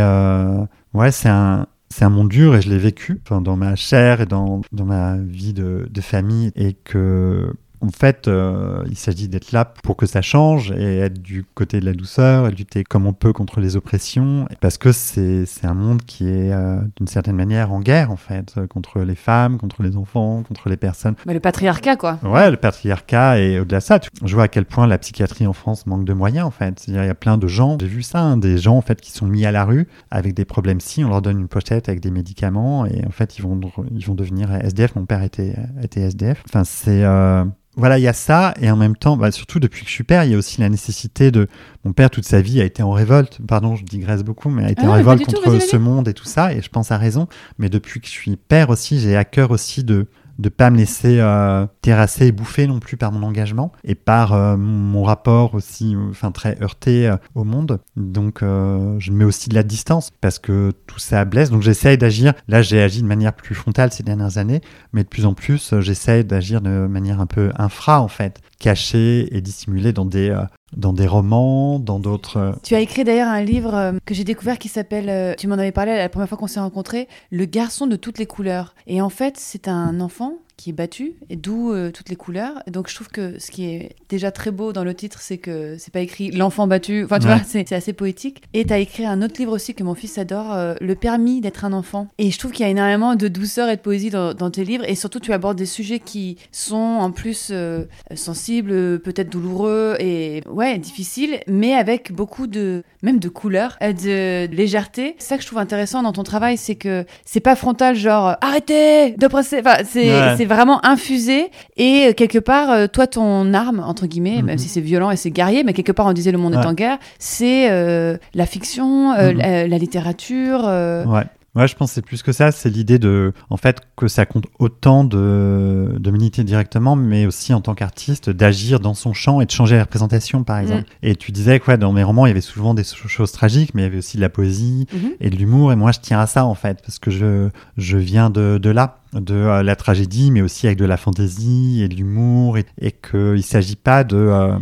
[0.94, 4.26] ouais, c'est un c'est un monde dur et je l'ai vécu dans ma chair et
[4.26, 9.52] dans, dans ma vie de, de famille et que en fait, euh, il s'agit d'être
[9.52, 13.06] là pour que ça change et être du côté de la douceur, et lutter comme
[13.06, 17.36] on peut contre les oppressions, parce que c'est un monde qui est euh, d'une certaine
[17.36, 21.16] manière en guerre, en fait, contre les femmes, contre les enfants, contre les personnes.
[21.26, 22.20] Mais le patriarcat, quoi.
[22.24, 25.54] Ouais, le patriarcat, et au-delà de ça, je vois à quel point la psychiatrie en
[25.54, 26.88] France manque de moyens, en fait.
[26.88, 29.12] Il y a plein de gens, j'ai vu ça, hein, des gens, en fait, qui
[29.12, 32.02] sont mis à la rue avec des problèmes si, on leur donne une pochette avec
[32.02, 33.60] des médicaments, et en fait, ils vont,
[33.92, 34.96] ils vont devenir SDF.
[34.96, 36.44] Mon père était, était SDF.
[36.48, 37.04] Enfin, c'est...
[37.04, 37.46] Euh,
[37.78, 40.04] voilà, il y a ça, et en même temps, bah, surtout depuis que je suis
[40.04, 41.48] père, il y a aussi la nécessité de.
[41.86, 43.40] Mon père, toute sa vie, a été en révolte.
[43.48, 45.78] Pardon, je digresse beaucoup, mais a été Ah en ouais, pas révolte tout, contre ce
[45.78, 47.28] monde et tout ça, et je pense à raison.
[47.60, 50.08] Mais depuis que je suis père aussi, j'ai à cœur aussi de
[50.40, 54.34] de pas me laisser euh, terrasser et bouffer non plus par mon engagement et par
[54.34, 57.80] euh, mon rapport aussi, enfin très heurté euh, au monde.
[57.96, 61.50] Donc euh, je mets aussi de la distance parce que tout ça blesse.
[61.50, 62.34] Donc j'essaye d'agir.
[62.48, 64.62] Là, j'ai agi de manière plus frontale ces dernières années,
[64.94, 68.42] mais de plus en plus, euh, j'essaye d'agir de manière un peu infra en fait,
[68.60, 70.36] cachée et dissimulée dans des
[70.76, 72.38] dans des romans, dans d'autres.
[72.38, 75.48] euh, Tu as écrit d'ailleurs un livre euh, que j'ai découvert qui s'appelle, euh, tu
[75.48, 78.76] m'en avais parlé la première fois qu'on s'est rencontrés, Le garçon de toutes les couleurs.
[78.86, 82.62] Et en fait, c'est un enfant qui est battu, et d'où euh, toutes les couleurs.
[82.68, 85.38] Et donc je trouve que ce qui est déjà très beau dans le titre, c'est
[85.38, 87.36] que c'est pas écrit l'enfant battu, enfin tu Ouais.
[87.36, 88.42] vois, c'est assez poétique.
[88.54, 91.42] Et tu as écrit un autre livre aussi que mon fils adore, euh, Le permis
[91.42, 92.08] d'être un enfant.
[92.18, 94.64] Et je trouve qu'il y a énormément de douceur et de poésie dans, dans tes
[94.66, 97.84] livres, et surtout tu abordes des sujets qui sont en plus euh,
[98.16, 104.56] sensibles, peut-être douloureux et ouais, difficiles, mais avec beaucoup de même de couleurs, euh, de
[104.56, 105.16] légèreté.
[105.20, 108.30] C'est ça que je trouve intéressant dans ton travail, c'est que c'est pas frontal genre
[108.30, 109.60] euh, arrêtez d'oppresser.
[109.60, 110.46] Enfin, c'est Ouais.
[110.46, 114.58] vraiment infusé et euh, quelque part euh, toi ton arme entre guillemets, même Mhm.
[114.58, 116.74] si c'est violent et c'est guerrier, mais quelque part on disait le monde est en
[116.74, 119.38] guerre, c'est euh, la fiction, euh, Mhm.
[119.38, 120.62] la, la littérature.
[120.66, 121.24] euh, Ouais.
[121.56, 122.52] Ouais, je pense que c'est plus que ça.
[122.52, 127.52] C'est l'idée de, en fait, que ça compte autant de, de militer directement, mais aussi
[127.52, 130.84] en tant qu'artiste, d'agir dans son champ et de changer la représentation, par exemple.
[131.02, 133.32] Et tu disais que ouais, dans mes romans, il y avait souvent des cho- choses
[133.32, 135.10] tragiques, mais il y avait aussi de la poésie Mhm.
[135.20, 135.72] et de l'humour.
[135.72, 138.70] Et moi, je tiens à ça, en fait, parce que je, je viens de, de
[138.70, 142.66] là, de euh, la tragédie, mais aussi avec de la fantaisie et de l'humour, et,
[142.80, 144.16] et qu'il ne s'agit pas de.
[144.16, 144.58] euh,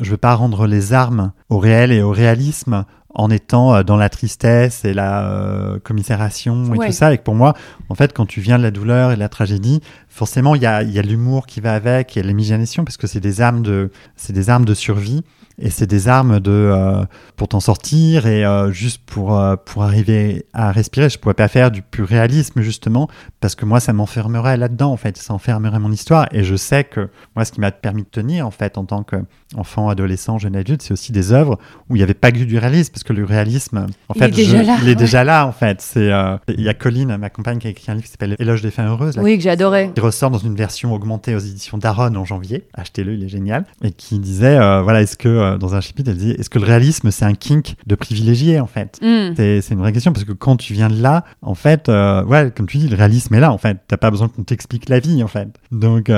[0.00, 3.96] je veux pas rendre les armes au réel et au réalisme en étant euh, dans
[3.96, 6.86] la tristesse et la euh, commisération et Ouais.
[6.86, 7.12] tout ça.
[7.12, 7.54] Et que pour moi,
[7.88, 10.66] en fait, quand tu viens de la douleur et de la tragédie, forcément, il y
[10.66, 13.20] a, il y a l'humour qui va avec, il y a l'imagination, parce que c'est
[13.20, 15.22] des armes de, c'est des armes de survie.
[15.56, 17.04] Et c'est des armes de euh,
[17.36, 21.08] pour t'en sortir et euh, juste pour euh, pour arriver à respirer.
[21.08, 24.96] Je pourrais pas faire du pur réalisme justement parce que moi ça m'enfermerait là-dedans en
[24.96, 26.26] fait, ça enfermerait mon histoire.
[26.32, 29.04] Et je sais que moi ce qui m'a permis de tenir en fait en tant
[29.54, 32.58] qu'enfant, adolescent, jeune adulte, c'est aussi des œuvres où il n'y avait pas que du
[32.58, 34.94] réalisme parce que le réalisme en Il fait est déjà je- là, il est ouais.
[34.96, 35.80] déjà là en fait.
[35.80, 38.36] C'est euh, il y a Colline, ma compagne, qui a écrit un livre qui s'appelle
[38.38, 39.16] Éloge des fins heureuses.
[39.16, 39.90] là, Oui, que adoré.
[39.94, 42.64] qui ressort dans une version augmentée aux éditions Daron en janvier.
[42.74, 43.64] Achetez-le, il est génial.
[43.82, 46.58] Et qui disait, euh, voilà, est-ce que, euh, dans un chapitre, elle dit, est-ce que
[46.58, 48.98] le réalisme, c'est un kink de privilégié, en fait?
[49.02, 49.34] Mm.
[49.36, 52.50] c'est c'est une vraie question parce que quand tu viens de là, en fait, ouais,
[52.56, 53.78] comme tu dis, le réalisme est là, en fait.
[53.88, 55.48] T'as pas besoin qu'on t'explique la vie, en fait.
[55.72, 56.10] Donc,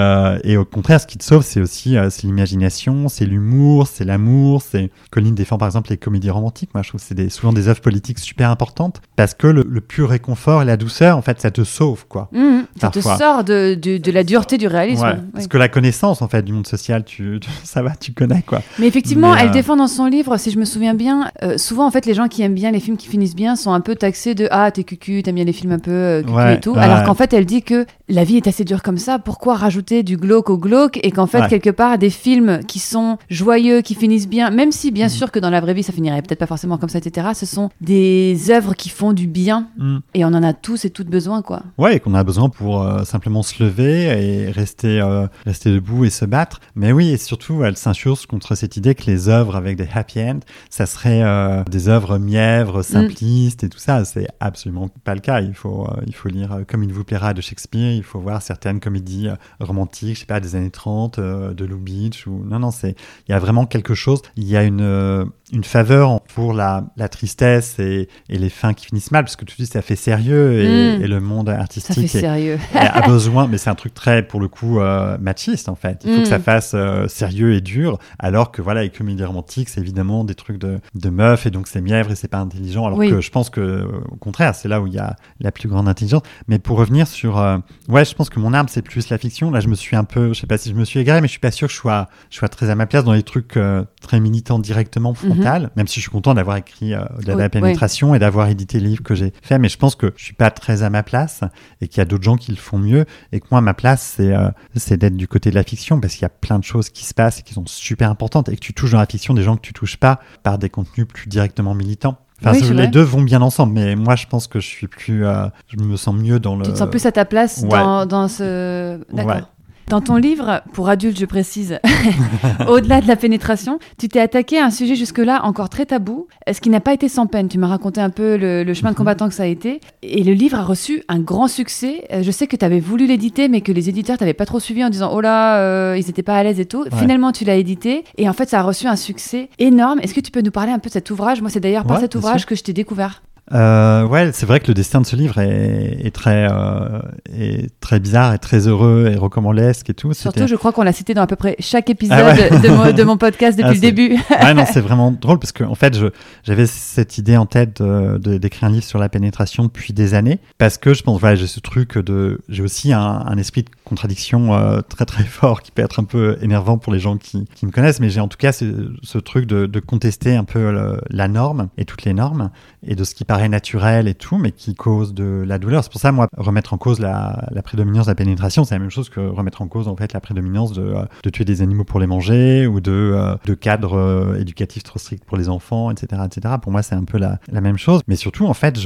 [0.44, 4.62] et au contraire, ce qui te sauve, c'est aussi c'est l'imagination, c'est l'humour, c'est l'amour.
[4.62, 6.70] C'est Colline défend par exemple les comédies romantiques.
[6.74, 9.66] Moi, je trouve que c'est des- souvent des œuvres politiques super importantes parce que le,
[9.68, 12.28] le pur réconfort et la douceur, en fait, ça te sauve, quoi.
[12.32, 12.60] Mm.
[12.80, 15.02] Ça te sort de, de, de la dureté du réalisme.
[15.04, 15.30] Ouais, Oui.
[15.32, 18.42] Parce que la connaissance, en fait, du monde social, tu, tu- ça va, tu connais,
[18.42, 18.62] quoi.
[18.78, 21.58] Mais effectivement, Mais, elle euh, défend dans son livre, si je me souviens bien, euh,
[21.58, 23.80] souvent en fait les gens qui aiment bien les films qui finissent bien sont un
[23.80, 26.54] peu taxés de ah t'es cucu, t'aimes bien les films un peu euh, cucu Ouais,
[26.54, 29.18] et tout, alors qu'en fait elle dit que la vie est assez dure comme ça,
[29.18, 31.48] pourquoi rajouter du glauque au glauque et qu'en fait Ouais.
[31.48, 35.10] quelque part des films qui sont joyeux, qui finissent bien, même si bien Mhm.
[35.10, 37.28] sûr que dans la vraie vie ça finirait peut-être pas forcément comme ça, etc.
[37.34, 39.98] Ce sont des œuvres qui font du bien Mm.
[40.14, 41.62] et on en a tous et toutes besoin quoi.
[41.78, 46.04] Ouais, et qu'on a besoin pour euh, simplement se lever et rester, euh, rester debout
[46.04, 46.60] et se battre.
[46.74, 50.20] Mais oui, et surtout, elle s'insurge contre cette idée que les œuvres avec des happy
[50.20, 54.04] end, ça serait euh, des œuvres mièvres, simplistes et tout ça.
[54.04, 55.40] C'est absolument pas le cas.
[55.40, 58.80] Il faut, il faut lire Comme il vous plaira de Shakespeare, il faut voir certaines
[58.80, 59.28] comédies
[59.60, 62.26] romantiques, je sais pas, des années 30, euh, de Lou Beach.
[62.26, 62.44] Ou...
[62.44, 62.95] Non, non, c'est,
[63.28, 64.22] il y a vraiment quelque chose.
[64.36, 68.74] Il y a une, euh, une faveur pour la, la tristesse et, et les fins
[68.74, 70.66] qui finissent mal, parce que tu dis, ça fait sérieux et,
[70.98, 71.02] Mm.
[71.02, 72.58] et le monde Ça fait artistique est, sérieux.
[72.74, 76.02] a besoin, mais c'est un truc très, pour le coup, euh, machiste en fait.
[76.04, 79.68] Il faut que ça fasse euh, sérieux et dur, alors que voilà, les comédies romantiques,
[79.68, 82.84] c'est évidemment des trucs de, de meufs et donc c'est mièvre et c'est pas intelligent.
[82.86, 83.10] Alors Oui.
[83.10, 85.88] que je pense que, au contraire, c'est là où il y a la plus grande
[85.88, 86.22] intelligence.
[86.48, 89.50] Mais pour revenir sur, euh, ouais, je pense que mon arme c'est plus la fiction.
[89.50, 91.28] Là, je me suis un peu, je sais pas si je me suis égaré, mais
[91.28, 93.22] je suis pas sûr que je sois, je sois très à ma place dans les
[93.22, 95.70] trucs euh, très militants directement, Mhm.
[95.76, 98.80] même si je suis content d'avoir écrit euh, de la Oui, pénétration et d'avoir édité
[98.80, 101.02] le livre que j'ai fait, mais je pense que je suis pas très à ma
[101.02, 101.40] place
[101.80, 104.14] et qu'il y a d'autres gens qui le font mieux et que moi, ma place,
[104.16, 106.64] c'est euh, c'est d'être du côté de la fiction parce qu'il y a plein de
[106.64, 109.06] choses qui se passent et qui sont super importantes et que tu touches dans la
[109.06, 112.18] fiction des gens que tu touches pas par des contenus plus directement militants.
[112.42, 112.88] Enfin, Oui, les vrai.
[112.88, 115.96] deux vont bien ensemble, mais moi, je pense que je suis plus, euh, je me
[115.96, 116.64] sens mieux dans le.
[116.66, 117.68] Tu te sens plus à ta place ouais.
[117.70, 118.98] dans, dans ce.
[119.12, 119.36] D'accord.
[119.36, 119.42] Ouais.
[119.88, 121.78] Dans ton livre, pour adultes, je précise,
[122.68, 126.60] au-delà de la pénétration, tu t'es attaqué à un sujet jusque-là encore très tabou, ce
[126.60, 127.46] qui n'a pas été sans peine.
[127.48, 129.80] Tu m'as raconté un peu le, le chemin de combattant que ça a été.
[130.02, 132.04] Et le livre a reçu un grand succès.
[132.12, 134.58] Euh, Je sais que tu avais voulu l'éditer, mais que les éditeurs t'avaient pas trop
[134.58, 136.84] suivi en disant Oh là, euh, ils n'étaient pas à l'aise et tout.
[136.98, 138.02] Finalement, tu l'as édité.
[138.18, 140.00] Et en fait, ça a reçu un succès énorme.
[140.02, 141.40] Est-ce que tu peux nous parler un peu de cet ouvrage?
[141.42, 143.22] Moi, c'est d'ailleurs par Ouais, cet ouvrage que je t'ai découvert.
[143.52, 146.98] Euh, ouais, c'est vrai que le destin de ce livre est, est très, euh,
[147.38, 150.12] est très bizarre et très heureux et rockamabolesque et tout.
[150.14, 152.50] Surtout, je crois qu'on l'a cité dans à peu près chaque épisode Ah ouais.
[152.60, 154.16] de, mon, de mon podcast depuis Ah, le début.
[154.42, 156.06] ouais, non, c'est vraiment drôle parce que en fait, je-
[156.42, 160.14] j'avais cette idée en tête de- de- d'écrire un livre sur la pénétration depuis des
[160.14, 163.62] années parce que je pense, voilà, j'ai ce truc de, j'ai aussi un, un esprit
[163.62, 167.16] de contradiction euh, très très fort qui peut être un peu énervant pour les gens
[167.16, 170.44] qui, qui me connaissent, mais j'ai en tout cas ce, truc de, de contester un
[170.44, 172.50] peu la norme et toutes les normes
[172.86, 175.82] et de ce qui paraît naturel et tout, mais qui cause de la douleur.
[175.84, 178.80] C'est pour ça, moi, remettre en cause la, la prédominance de la pénétration, c'est la
[178.80, 181.62] même chose que remettre en cause en fait la prédominance de, euh, de tuer des
[181.62, 185.90] animaux pour les manger ou de, euh, de cadres éducatifs trop stricts pour les enfants,
[185.90, 186.56] etc., etc.
[186.60, 188.02] Pour moi, c'est un peu la, même chose.
[188.06, 188.78] Mais surtout, en fait,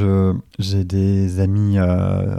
[0.59, 1.77] j'ai des amis,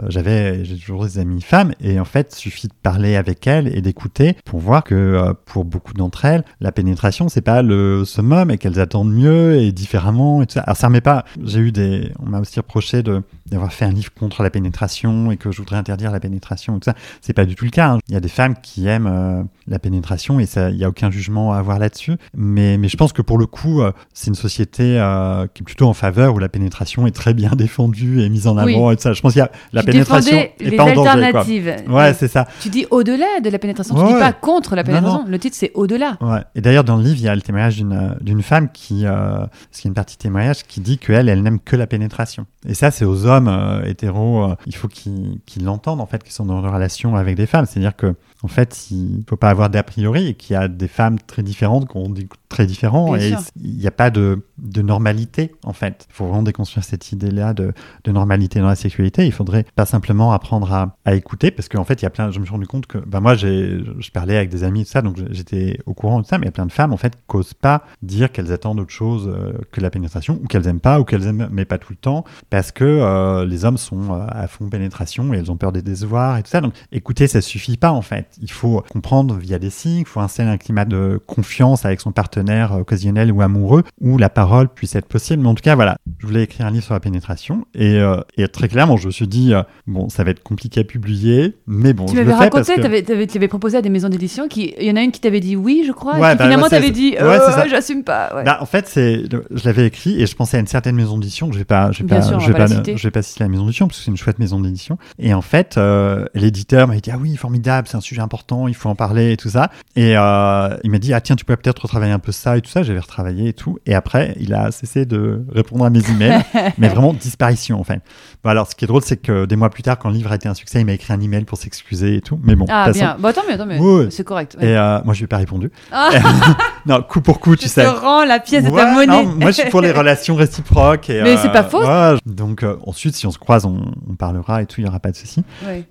[0.08, 3.80] j'avais, j'ai toujours des amis femmes, et en fait, suffit de parler avec elles et
[3.80, 8.50] d'écouter pour voir que euh, pour beaucoup d'entre elles, la pénétration, c'est pas le summum
[8.50, 10.60] et qu'elles attendent mieux et différemment et tout ça.
[10.60, 13.92] Alors, ça remet pas, j'ai eu des, on m'a aussi reproché de, d'avoir fait un
[13.92, 16.94] livre contre la pénétration et que je voudrais interdire la pénétration et tout ça.
[17.20, 17.92] C'est pas du tout le cas.
[17.92, 17.98] hein.
[18.08, 20.88] Il y a des femmes qui aiment euh, la pénétration et ça, il y a
[20.88, 22.16] aucun jugement à avoir là-dessus.
[22.36, 25.64] Mais, mais je pense que pour le coup, euh, c'est une société euh, qui est
[25.64, 28.74] plutôt en faveur où la pénétration est très bien défendue et mise en Oui.
[28.74, 29.12] avant et tout ça.
[29.12, 31.30] Je pense qu'il y a la pénétration est les pas en danger.
[31.32, 31.44] Quoi.
[31.88, 32.41] Ouais, c'est ça.
[32.60, 34.20] Tu dis au-delà de la pénétration, tu Ouais, dis ouais.
[34.20, 35.24] pas contre la Non, pénétration.
[35.28, 36.16] Le titre, c'est au-delà.
[36.20, 36.40] Ouais.
[36.54, 39.06] Et d'ailleurs, dans le livre, il y a le témoignage d'une euh, d'une femme qui,
[39.06, 41.86] euh, parce qu'il y a une partie témoignage qui dit qu'elle, elle n'aime que la
[41.86, 42.46] pénétration.
[42.66, 46.22] Et ça, c'est aux hommes euh, hétéros, euh, il faut qu'ils qu'ils l'entendent, en fait,
[46.22, 47.66] qu'ils sont dans une relation avec des femmes.
[47.66, 50.88] C'est-à-dire que, en fait, il faut pas avoir d'a priori et qu'il y a des
[50.88, 53.40] femmes très différentes qui ont des goûts très différents Bien et sûr.
[53.62, 56.06] il n'y a pas de, de normalité, en fait.
[56.10, 57.72] Il faut vraiment déconstruire cette idée-là de,
[58.04, 59.24] de normalité dans la sexualité.
[59.26, 62.30] Il faudrait pas simplement apprendre à, à écouter parce qu'en fait, il y a plein,
[62.30, 64.84] je me suis rendu compte que, bah, moi, j'ai, je parlais avec des amis et
[64.84, 66.92] tout ça, donc j'étais au courant de ça, mais il y a plein de femmes,
[66.92, 70.46] en fait, qui n'osent pas dire qu'elles attendent autre chose euh, que la pénétration ou
[70.46, 73.64] qu'elles aiment pas ou qu'elles aiment, mais pas tout le temps parce que euh, les
[73.64, 76.60] hommes sont euh, à fond pénétration et elles ont peur des décevoir et tout ça.
[76.60, 78.31] Donc, écouter, ça suffit pas, en fait.
[78.40, 82.12] Il faut comprendre via des signes, il faut installer un climat de confiance avec son
[82.12, 85.42] partenaire occasionnel ou amoureux où la parole puisse être possible.
[85.42, 88.16] Mais en tout cas, voilà, je voulais écrire un livre sur la pénétration et, euh,
[88.36, 91.56] et très clairement, je me suis dit, euh, bon, ça va être compliqué à publier,
[91.66, 92.80] mais bon, Tu je le fais parce raconté, que...
[92.80, 95.12] t'avais- t'avais- tu avais proposé à des maisons d'édition qui, il y en a une
[95.12, 97.20] qui t'avait dit oui, je crois, Ouais, et qui bah, finalement ouais, t'avait dit, ouais,
[97.22, 97.66] euh, ça.
[97.68, 98.34] j'assume pas.
[98.34, 98.44] ouais.
[98.44, 101.48] Bah, en fait, c'est, je l'avais écrit et je pensais à une certaine maison d'édition.
[101.48, 102.76] que Je vais pas, je vais Bien pas, sûr, je vais va pas pas, la
[102.76, 102.96] citer.
[102.96, 104.98] je vais pas citer la maison d'édition parce que c'est une chouette maison d'édition.
[105.18, 108.74] Et en fait, euh, l'éditeur m'a dit ah oui, formidable, c'est un sujet important, il
[108.74, 109.70] faut en parler et tout ça.
[109.96, 112.60] Et euh, il m'a dit ah tiens, tu pourrais peut-être retravailler un peu ça et
[112.62, 112.82] tout ça.
[112.82, 113.78] J'avais retravaillé et tout.
[113.86, 116.42] Et après, il a cessé de répondre à mes emails,
[116.78, 118.00] mais vraiment disparition en fait.
[118.44, 120.32] Bon, alors, ce qui est drôle, c'est que des mois plus tard, quand le livre
[120.32, 122.40] a été un succès, il m'a écrit un email pour s'excuser et tout.
[122.42, 123.78] Mais bon, ah bien, bon, tant mieux, tant mieux.
[123.78, 124.10] Ouais, ouais.
[124.10, 124.56] C'est correct.
[124.60, 124.68] ouais.
[124.68, 125.70] Et euh, moi, je lui ai pas répondu.
[125.92, 126.10] Ah,
[126.86, 127.84] non, coup pour coup, tu tu sais.
[127.84, 129.06] te rends la pièce de Ouais, ta monnaie.
[129.06, 131.08] non, moi, je suis pour les relations réciproques.
[131.10, 131.82] Et, Mais euh, c'est pas faux.
[131.84, 134.88] ouais, donc, euh, ensuite, si on se croise, on, on parlera et tout, il n'y
[134.90, 135.44] aura pas de souci.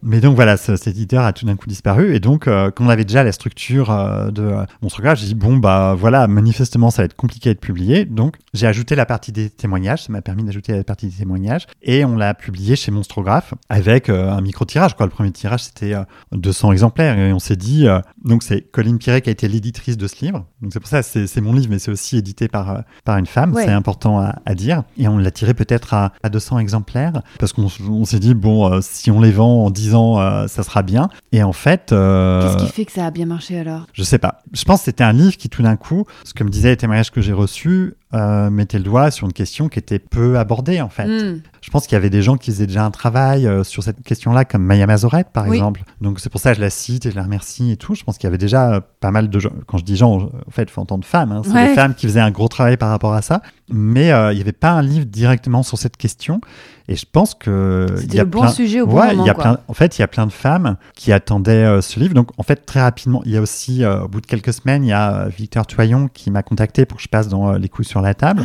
[0.03, 2.13] Mais donc, voilà, ce- cet éditeur a tout d'un coup disparu.
[2.15, 5.35] Et donc, euh, quand on avait déjà la structure euh, de euh, mon j'ai dit,
[5.35, 8.05] bon, bah voilà, manifestement, ça va être compliqué à être publié.
[8.05, 10.03] Donc, j'ai ajouté la partie des témoignages.
[10.03, 11.65] Ça m'a permis d'ajouter la partie des témoignages.
[11.81, 14.95] Et on l'a publié chez Monstrographe avec euh, un micro-tirage.
[14.95, 15.07] Quoi.
[15.07, 17.17] Le premier tirage, c'était euh, 200 exemplaires.
[17.17, 17.87] Et on s'est dit,
[18.23, 20.45] donc, c'est Colline Piret qui a été l'éditrice de ce livre.
[20.61, 23.25] Donc, c'est pour ça, c'est c'est mon livre, mais c'est aussi édité par, par une
[23.25, 23.53] femme.
[23.53, 23.65] Ouais.
[23.65, 24.83] C'est important à, à dire.
[24.97, 28.79] Et on l'a tiré peut-être à, à 200 exemplaires parce qu'on on s'est dit, bon,
[28.81, 31.09] si on les vend en 10 ans, ça sera bien.
[31.31, 31.91] Et en fait.
[32.11, 33.87] Euh, Qu'est-ce qui fait que ça a bien marché alors?
[33.93, 34.41] Je sais pas.
[34.53, 36.77] Je pense que c'était un livre qui, tout d'un coup, ce que me disaient les
[36.77, 40.81] témoignages que j'ai reçus, euh, mettait le doigt sur une question qui était peu abordée,
[40.81, 41.05] en fait.
[41.07, 41.41] Hmm.
[41.61, 44.01] Je pense qu'il y avait des gens qui faisaient déjà un travail euh, sur cette
[44.03, 45.55] question-là, comme Maya Mazorette, par Oui.
[45.57, 45.83] exemple.
[46.01, 47.93] Donc, c'est pour ça que je la cite et je la remercie et tout.
[47.95, 49.51] Je pense qu'il y avait déjà euh, pas mal de gens.
[49.67, 51.31] Quand je dis gens, je- en fait, il faut entendre femmes.
[51.31, 51.41] hein.
[51.45, 51.69] C'est Ouais.
[51.69, 53.41] des femmes qui faisaient un gros travail par rapport à ça.
[53.69, 56.41] Mais euh, il n'y avait pas un livre directement sur cette question.
[56.89, 59.23] Et je pense que c'était le bon sujet au bon ouais, moment.
[59.23, 59.43] Il y a quoi.
[59.43, 62.13] plein, en fait, il y a plein de femmes qui attendaient euh, ce livre.
[62.15, 64.83] Donc, en fait, très rapidement, il y a aussi, euh, au bout de quelques semaines,
[64.83, 67.57] il y a euh, Victor Toyon qui m'a contacté pour que je passe dans euh,
[67.59, 68.43] les coups sur la table.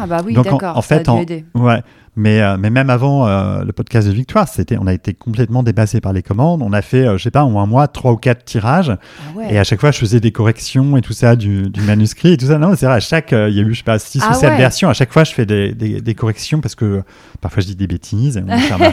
[0.00, 0.76] Ah bah oui, Donc, en- d'accord.
[0.76, 1.44] en ça a fait, dû en- aider.
[1.54, 1.82] Ouais,
[2.16, 5.62] mais, euh, mais même avant euh, le podcast de Victoire, c'était, on a été complètement
[5.62, 6.62] dépassé par les commandes.
[6.62, 8.90] On a fait, euh, je sais pas, en un mois, trois ou quatre tirages.
[8.90, 9.52] Ah ouais.
[9.54, 12.36] Et à chaque fois, je faisais des corrections et tout ça du, du manuscrit et
[12.36, 12.58] tout ça.
[12.58, 14.30] Non, c'est vrai, à chaque, euh, il y a eu, je sais pas, six Ah
[14.30, 14.56] ou sept ouais.
[14.56, 14.88] versions.
[14.88, 17.02] À chaque fois, je fais des, des, des corrections parce que
[17.40, 18.36] parfois je dis des bêtises.
[18.38, 18.40] et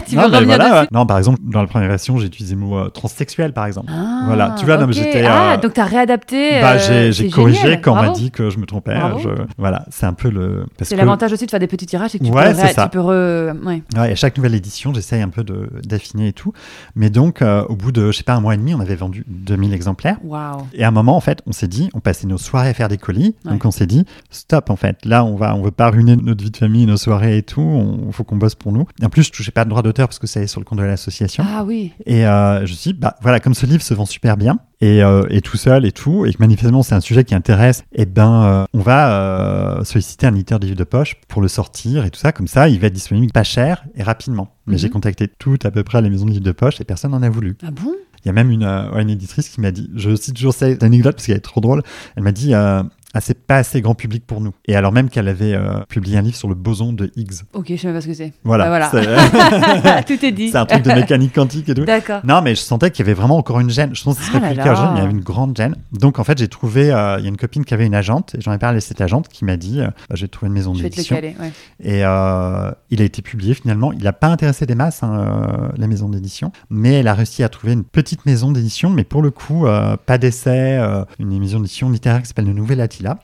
[0.07, 0.87] Tu non, mais voilà, ouais.
[0.91, 3.91] Non, par exemple, dans la première version, j'ai utilisé le mot transsexuel, par exemple.
[3.93, 5.03] Ah, Voilà, tu vois, non, mais ok.
[5.03, 6.59] j'étais, Ah, donc t'as réadapté.
[6.61, 7.81] bah, j'ai, corrigé génial.
[7.81, 8.95] quand on m'a dit que je me trompais.
[9.23, 10.65] Je, voilà, c'est un peu le.
[10.81, 12.37] C'est que- l'avantage aussi de faire des petits tirages, c'est que tu peux,
[12.83, 13.83] tu peux re- ouais.
[13.95, 16.53] Ouais, à chaque nouvelle édition, j'essaye un peu de, d'affiner et tout.
[16.95, 18.95] Mais donc, euh, au bout de, je sais pas, un mois et demi, on avait
[18.95, 20.17] vendu 2000 exemplaires.
[20.73, 22.89] Et à un moment, en fait, on s'est dit, on passait nos soirées à faire
[22.89, 23.35] des colis.
[23.45, 23.51] Ouais.
[23.51, 25.05] Donc, on s'est dit, stop, en fait.
[25.05, 27.61] Là, on va, on veut pas ruiner notre vie de famille, nos soirées et tout.
[27.61, 28.85] On faut qu'on bosse pour nous.
[29.01, 30.65] Et en plus, je touchais pas de droit d'auteur parce que ça est sur le
[30.65, 31.43] compte de l'association.
[31.47, 31.93] Ah oui.
[32.05, 34.59] Et euh, je me suis dit, bah voilà, comme ce livre se vend super bien
[34.81, 37.83] et, euh, et tout seul et tout, et que manifestement c'est un sujet qui intéresse,
[37.93, 39.11] et ben euh, on va
[39.79, 42.31] euh, solliciter un éditeur de livres de poche pour le sortir et tout ça.
[42.31, 44.53] Comme ça, il va être disponible pas cher et rapidement.
[44.67, 44.79] Mais Mhm.
[44.79, 47.21] j'ai contacté toutes à peu près les maisons de livres de poche et personne n'en
[47.23, 47.55] a voulu.
[47.65, 47.93] Ah bon?
[48.23, 50.81] Il y a même une, ouais, une éditrice qui m'a dit, je cite toujours cette
[50.83, 51.83] anecdote parce qu'elle est trop drôle,
[52.15, 52.53] elle m'a dit,
[53.15, 54.53] euh, ah, c'est pas assez grand public pour nous.
[54.65, 57.43] Et alors même qu'elle avait euh, publié un livre sur le boson de Higgs.
[57.53, 58.33] Ok, je sais même pas ce que c'est.
[58.43, 58.69] Voilà.
[58.69, 60.49] Bah, C'est- Tout est dit.
[60.51, 61.85] c'est un truc de mécanique quantique et tout.
[61.85, 62.21] D'accord.
[62.23, 63.91] Non, mais je sentais qu'il y avait vraiment encore une gêne.
[63.93, 65.75] Je pense que ce serait Ah plus aujourd'hui, mais il y avait une grande gêne.
[65.91, 68.35] Donc, en fait, j'ai trouvé, euh, il y a une copine qui avait une agente,
[68.35, 70.53] et j'en ai parlé à cette agente qui m'a dit, euh, bah, j'ai trouvé une
[70.53, 71.15] maison d'édition.
[71.15, 71.35] Ouais.
[71.81, 73.91] Et euh, il a été publié finalement.
[73.91, 77.49] Il n'a pas intéressé des masses, hein, la maison d'édition, mais elle a réussi à
[77.49, 79.65] trouver une petite maison d'édition, mais pour le coup,
[80.05, 80.79] pas d'essai,
[81.19, 82.81] une maison d'édition littéraire qui s'appelle Le Nouvel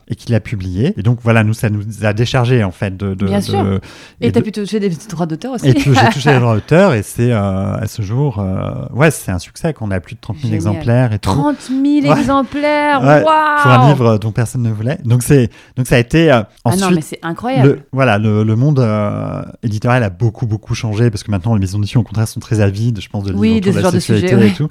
[0.08, 0.94] Et qui l'a publié.
[0.96, 3.14] Et donc, voilà, nous, ça nous a déchargé, en fait, de.
[3.14, 3.80] de Bien de- sûr.
[4.20, 5.68] Et et t'as de- pu toucher des droits d'auteur aussi.
[5.68, 9.30] et j'ai touché les droits d'auteur et c'est euh, à ce jour, euh, ouais, c'est
[9.32, 10.54] un succès qu'on a plus de 30 000 Génial.
[10.56, 11.30] exemplaires et tout.
[11.30, 11.80] 30 000
[12.12, 12.20] Ouais.
[12.20, 13.00] exemplaires.
[13.02, 14.98] Ouais, Waouh pour un livre dont personne ne voulait.
[15.04, 17.68] Donc c'est donc ça a été euh, Ah ensuite non, mais c'est incroyable.
[17.68, 21.60] le voilà le, le monde euh, éditorial a beaucoup beaucoup changé parce que maintenant les
[21.60, 23.90] maisons d'édition au contraire sont très avides, je pense de livres Oui, autour de la
[23.90, 24.68] de sexualité et tout.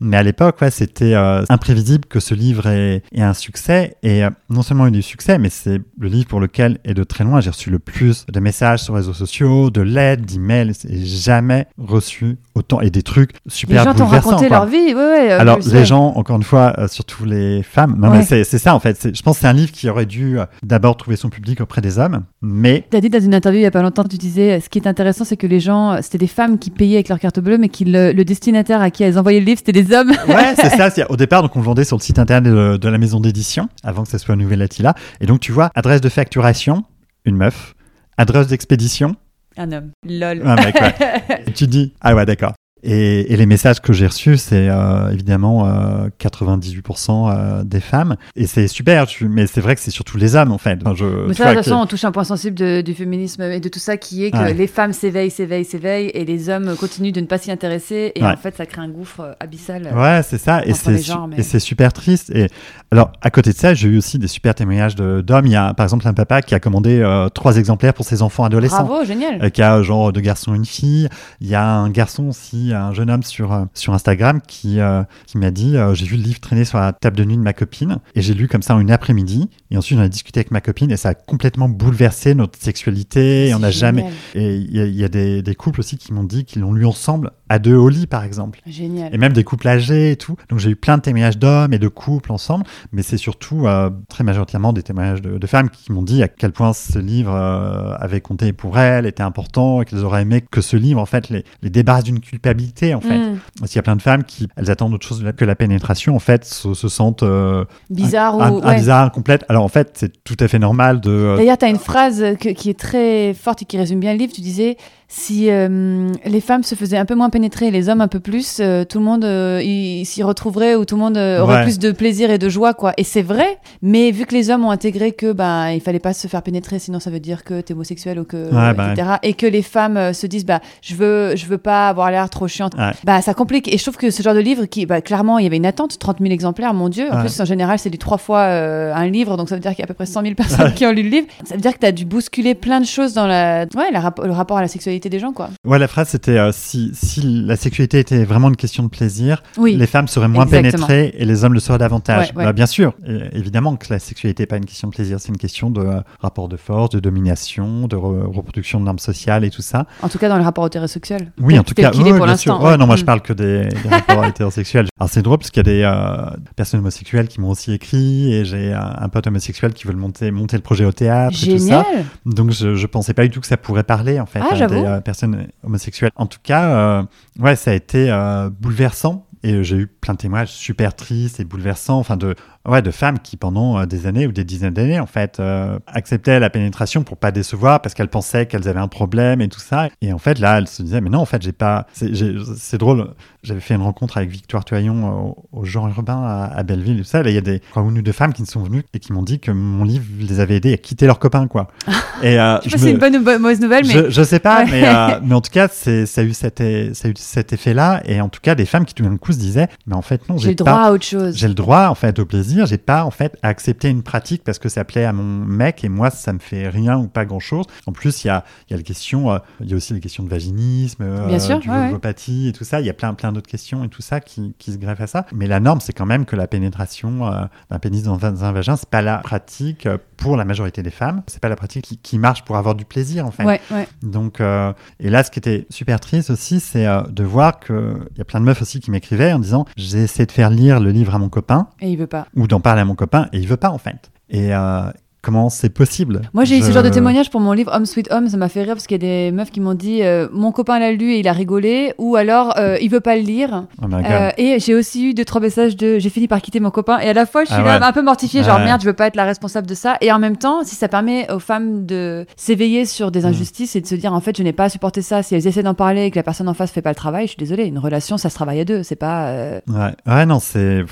[0.00, 1.14] Mais à l'époque, ouais, c'était
[1.48, 5.48] imprévisible que ce livre ait, ait un succès et non seulement eu du succès, mais
[5.50, 8.80] c'est le livre pour lequel et de très loin j'ai reçu le plus de messages
[8.82, 13.50] sur les réseaux sociaux, de l'aide, d'emails, et jamais reçu autant et des trucs Les
[13.52, 14.56] super gens t'ont raconté quoi.
[14.58, 14.76] leur vie.
[14.88, 15.84] Ouais, ouais, euh, Alors, les sais.
[15.86, 18.24] gens, encore une fois, euh, surtout les femmes, non, Ouais.
[18.28, 19.08] mais c'est ça en fait.
[19.16, 21.80] Je pense que c'est un livre qui aurait dû euh, d'abord trouver son public auprès
[21.80, 24.60] des hommes, mais T'as dit dans une interview il y a pas longtemps, tu disais,
[24.60, 27.18] ce qui est intéressant, c'est que les gens, c'était des femmes qui payaient avec leur
[27.20, 29.94] carte bleue, mais qui le, le destinataire à qui elles envoyaient le livre, c'était des
[29.94, 30.10] hommes.
[30.28, 30.90] ouais, c'est ça.
[31.08, 33.68] Au départ, donc on le vendait sur le site internet de, de la maison d'édition,
[33.84, 34.94] avant que ça soit Nouvelle Attila.
[35.20, 36.84] Et donc, tu vois, adresse de facturation,
[37.24, 37.74] une meuf.
[38.16, 39.16] Adresse d'expédition,
[39.56, 39.90] Un homme.
[40.06, 40.42] Lol.
[40.46, 40.74] un mec.
[40.80, 40.94] ouais.
[41.46, 42.52] Et tu dis, ah ouais, d'accord.
[42.82, 48.16] Et, et les messages que j'ai reçus, c'est euh, évidemment euh, 98% euh, des femmes.
[48.36, 50.78] Et c'est super, tu- mais c'est vrai que c'est surtout les hommes, en fait.
[50.84, 52.94] Enfin, je, Mais ça, de toute que- façon, on touche un point sensible de- du
[52.94, 54.54] féminisme et de tout ça qui est que Ouais.
[54.54, 58.12] les femmes s'éveillent, s'éveillent, s'éveillent et les hommes continuent de ne pas s'y intéresser.
[58.14, 58.30] Et Ouais.
[58.32, 59.86] en fait, ça crée un gouffre euh, abyssal.
[59.92, 60.64] euh, Ouais, c'est ça.
[60.64, 62.30] Et c'est su- mais- super triste.
[62.34, 62.48] Et
[62.90, 65.46] alors, à côté de ça, j'ai eu aussi des super témoignages d'hommes.
[65.46, 68.22] Il y a, par exemple, un papa qui a commandé euh, trois exemplaires pour ses
[68.22, 68.84] enfants adolescents.
[68.84, 69.38] Bravo, génial.
[69.42, 71.08] Euh, qui a genre deux garçons et une fille.
[71.40, 75.02] Il y a un garçon aussi, un jeune homme sur, euh, sur Instagram qui, euh,
[75.26, 77.42] qui m'a dit euh, J'ai vu le livre traîner sur la table de nuit de
[77.42, 79.48] ma copine et j'ai lu comme ça en une après-midi.
[79.70, 83.48] Et ensuite, j'en ai discuté avec ma copine et ça a complètement bouleversé notre sexualité.
[83.48, 84.06] Et on n'a jamais.
[84.34, 86.62] Et il y a, il y a des, des couples aussi qui m'ont dit qu'ils
[86.62, 88.60] l'ont lu ensemble à deux au lit, par exemple.
[88.66, 89.14] Génial.
[89.14, 90.36] Et même des couples âgés et tout.
[90.48, 93.90] Donc j'ai eu plein de témoignages d'hommes et de couples ensemble, mais c'est surtout euh,
[94.08, 97.30] très majoritairement des témoignages de, de femmes qui m'ont dit à quel point ce livre
[97.30, 101.28] avait compté pour elles, était important, et qu'elles auraient aimé que ce livre en fait
[101.28, 102.59] les, les débarrasse d'une culpabilité
[102.94, 103.18] en fait.
[103.18, 103.38] Mm.
[103.58, 106.14] Parce qu'il y a plein de femmes qui elles attendent autre chose que la pénétration
[106.16, 108.58] en fait, se, se sentent euh, Bizarre un, ou.
[108.62, 108.76] un ouais.
[108.76, 109.44] bizarre, incomplète.
[109.48, 112.24] Alors en fait c'est tout à fait normal de euh, D'ailleurs, tu as une phrase
[112.40, 114.32] que- qui est très forte et qui résume bien le livre.
[114.34, 114.76] Tu disais
[115.08, 118.20] si euh, les femmes se faisaient un peu moins pénétrer et les hommes un peu
[118.20, 119.60] plus, euh, tout le monde euh,
[120.04, 121.62] s'y retrouverait ou tout le monde aurait Ouais.
[121.64, 122.74] plus de plaisir et de joie.
[122.74, 122.92] quoi.
[122.96, 126.12] Et c'est vrai, mais vu que les hommes ont intégré que bah, il fallait pas
[126.12, 128.36] se faire pénétrer, sinon ça veut dire que tu es homosexuel ou que.
[128.54, 129.08] Ouais, bah etc.
[129.24, 132.46] Et que les femmes se disent bah, je, veux, je veux pas avoir l'air trop
[132.50, 132.74] chiante.
[132.76, 132.92] Ouais.
[133.04, 133.72] Bah, ça complique.
[133.72, 135.66] Et je trouve que ce genre de livre, qui, bah, clairement, il y avait une
[135.66, 137.06] attente, 30 000 exemplaires, mon Dieu.
[137.10, 137.20] En Ouais.
[137.22, 139.80] plus, en général, c'est du trois fois euh, un livre, donc ça veut dire qu'il
[139.80, 141.26] y a à peu près 100 000 personnes qui ont lu le livre.
[141.44, 143.66] Ça veut dire que tu as dû bousculer plein de choses dans la...
[143.74, 145.50] ouais, la rap- le rapport à la sexualité des gens, quoi.
[145.64, 149.42] Ouais, la phrase c'était euh, si, si la sexualité était vraiment une question de plaisir,
[149.56, 149.76] Oui.
[149.76, 150.86] les femmes seraient moins Exactement.
[150.86, 152.32] pénétrées et les hommes le seraient davantage.
[152.34, 152.94] Bah, bien sûr,
[153.32, 156.00] évidemment que la sexualité n'est pas une question de plaisir, c'est une question de euh,
[156.20, 159.86] rapport de force, de domination, de re- reproduction de normes sociales et tout ça.
[160.02, 161.32] En tout cas, dans le rapport hétérosexuel.
[161.40, 162.60] Oui, en tout cas, pour bien sûr.
[162.62, 163.06] Ouais, non, moi je Mm.
[163.06, 164.86] parle que des, des rapports hétérosexuels.
[164.98, 168.32] Alors c'est drôle parce qu'il y a des euh, personnes homosexuelles qui m'ont aussi écrit
[168.32, 171.36] et j'ai un, un pote homosexuel qui veut le monter, monter le projet au théâtre
[171.42, 171.84] et tout ça.
[171.84, 172.04] Génial.
[172.26, 174.66] Donc je, je pensais pas du tout que ça pourrait parler en fait Ah, à
[174.66, 176.10] des euh, personnes homosexuelles.
[176.16, 177.02] En tout cas, euh,
[177.38, 179.26] ouais, ça a été euh, bouleversant.
[179.42, 182.34] Et j'ai eu plein de témoignages super tristes et bouleversants, enfin de,
[182.68, 185.78] ouais, de femmes qui pendant euh, des années ou des dizaines d'années en fait euh,
[185.86, 189.60] acceptaient la pénétration pour pas décevoir parce qu'elles pensaient qu'elles avaient un problème et tout
[189.60, 189.88] ça.
[190.02, 191.86] Et en fait là, elles se disaient mais non en fait j'ai pas.
[191.92, 193.08] C'est drôle.
[193.42, 196.96] J'avais fait une rencontre avec Victoire Toyon euh, au, au genre urbain à, à Belleville
[196.98, 197.22] et tout ça.
[197.24, 199.40] Il y a des une ou deux femmes qui sont venues et qui m'ont dit
[199.40, 201.68] que mon livre les avait aidées à quitter leurs copains quoi.
[202.22, 204.10] Et euh, Je sais pas si c'est me- une bonne ou mauvaise nouvelle, mais je,
[204.10, 204.70] je sais pas, Ouais.
[204.70, 207.54] mais, euh, mais en tout cas, ça a eu cet, e- ça a eu cet
[207.54, 208.02] effet-là.
[208.04, 210.28] Et en tout cas, des femmes qui tout d'un coup se disaient, mais en fait,
[210.28, 211.34] non, j'ai j'ai le droit à autre chose.
[211.34, 212.49] J'ai le droit, en fait, au plaisir.
[212.66, 215.84] J'ai pas, en fait, à accepter une pratique parce que ça plaît à mon mec
[215.84, 217.66] et moi, ça me fait rien ou pas grand-chose.
[217.86, 219.94] En plus, il y a, il y a les questions, euh, il y a aussi
[219.94, 222.80] les questions de vaginisme, euh, Bien sûr, du ouais, et tout ça.
[222.80, 225.06] Il y a plein, plein d'autres questions et tout ça qui, qui se greffent à
[225.06, 225.26] ça.
[225.32, 228.52] Mais la norme, c'est quand même que la pénétration euh, d'un pénis dans un, un
[228.52, 229.88] vagin, c'est pas la pratique
[230.20, 231.22] pour la majorité des femmes.
[231.26, 233.44] C'est pas la pratique qui, qui marche pour avoir du plaisir, en fait.
[233.44, 233.88] Ouais, ouais.
[234.02, 237.96] Donc, euh, et là, ce qui était super triste aussi, c'est euh, de voir que
[238.12, 240.50] il y a plein de meufs aussi qui m'écrivaient en disant j'ai essayé de faire
[240.50, 242.26] lire le livre à mon copain Et il veut pas.
[242.36, 244.10] ou d'en parler à mon copain et il veut pas en fait.
[244.28, 244.82] Et euh,
[245.22, 246.22] comment c'est possible?
[246.32, 248.28] Moi, j'ai eu ce genre de témoignage pour mon livre Home Sweet Home.
[248.28, 250.52] Ça m'a fait rire parce qu'il y a des meufs qui m'ont dit euh, Mon
[250.52, 251.92] copain l'a lu et il a rigolé.
[251.98, 253.64] Ou alors, euh, il veut pas le lire.
[253.82, 253.86] Oh.
[253.92, 256.98] Euh, et j'ai aussi eu deux, trois messages de J'ai fini par quitter mon copain.
[257.00, 258.64] Et à la fois, je suis Ah là un peu mortifiée, genre Ouais.
[258.64, 259.96] merde, je veux pas être la responsable de ça.
[260.00, 263.10] Et en même temps, si ça permet aux femmes de s'éveiller sur Mm.
[263.10, 265.22] des injustices et de se dire En fait, je n'ai pas à supporter ça.
[265.22, 267.24] Si elles essaient d'en parler et que la personne en face fait pas le travail,
[267.26, 267.64] je suis désolée.
[267.66, 268.82] Une relation, ça se travaille à deux.
[268.82, 269.28] C'est pas.
[269.28, 270.84] euh, Ouais, ouais, non, c'est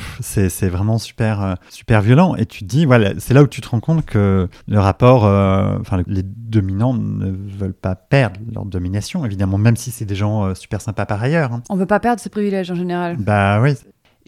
[0.69, 2.35] vraiment super super violent.
[2.37, 4.18] Et tu te dis, voilà, c'est là où tu te rends compte que
[4.67, 9.91] le rapport, euh, enfin, les dominants ne veulent pas perdre leur domination, évidemment, même si
[9.91, 11.53] c'est des gens euh, super sympas par ailleurs.
[11.53, 11.63] hein.
[11.71, 13.17] On veut pas perdre ce privilège en général.
[13.19, 13.75] Bah oui,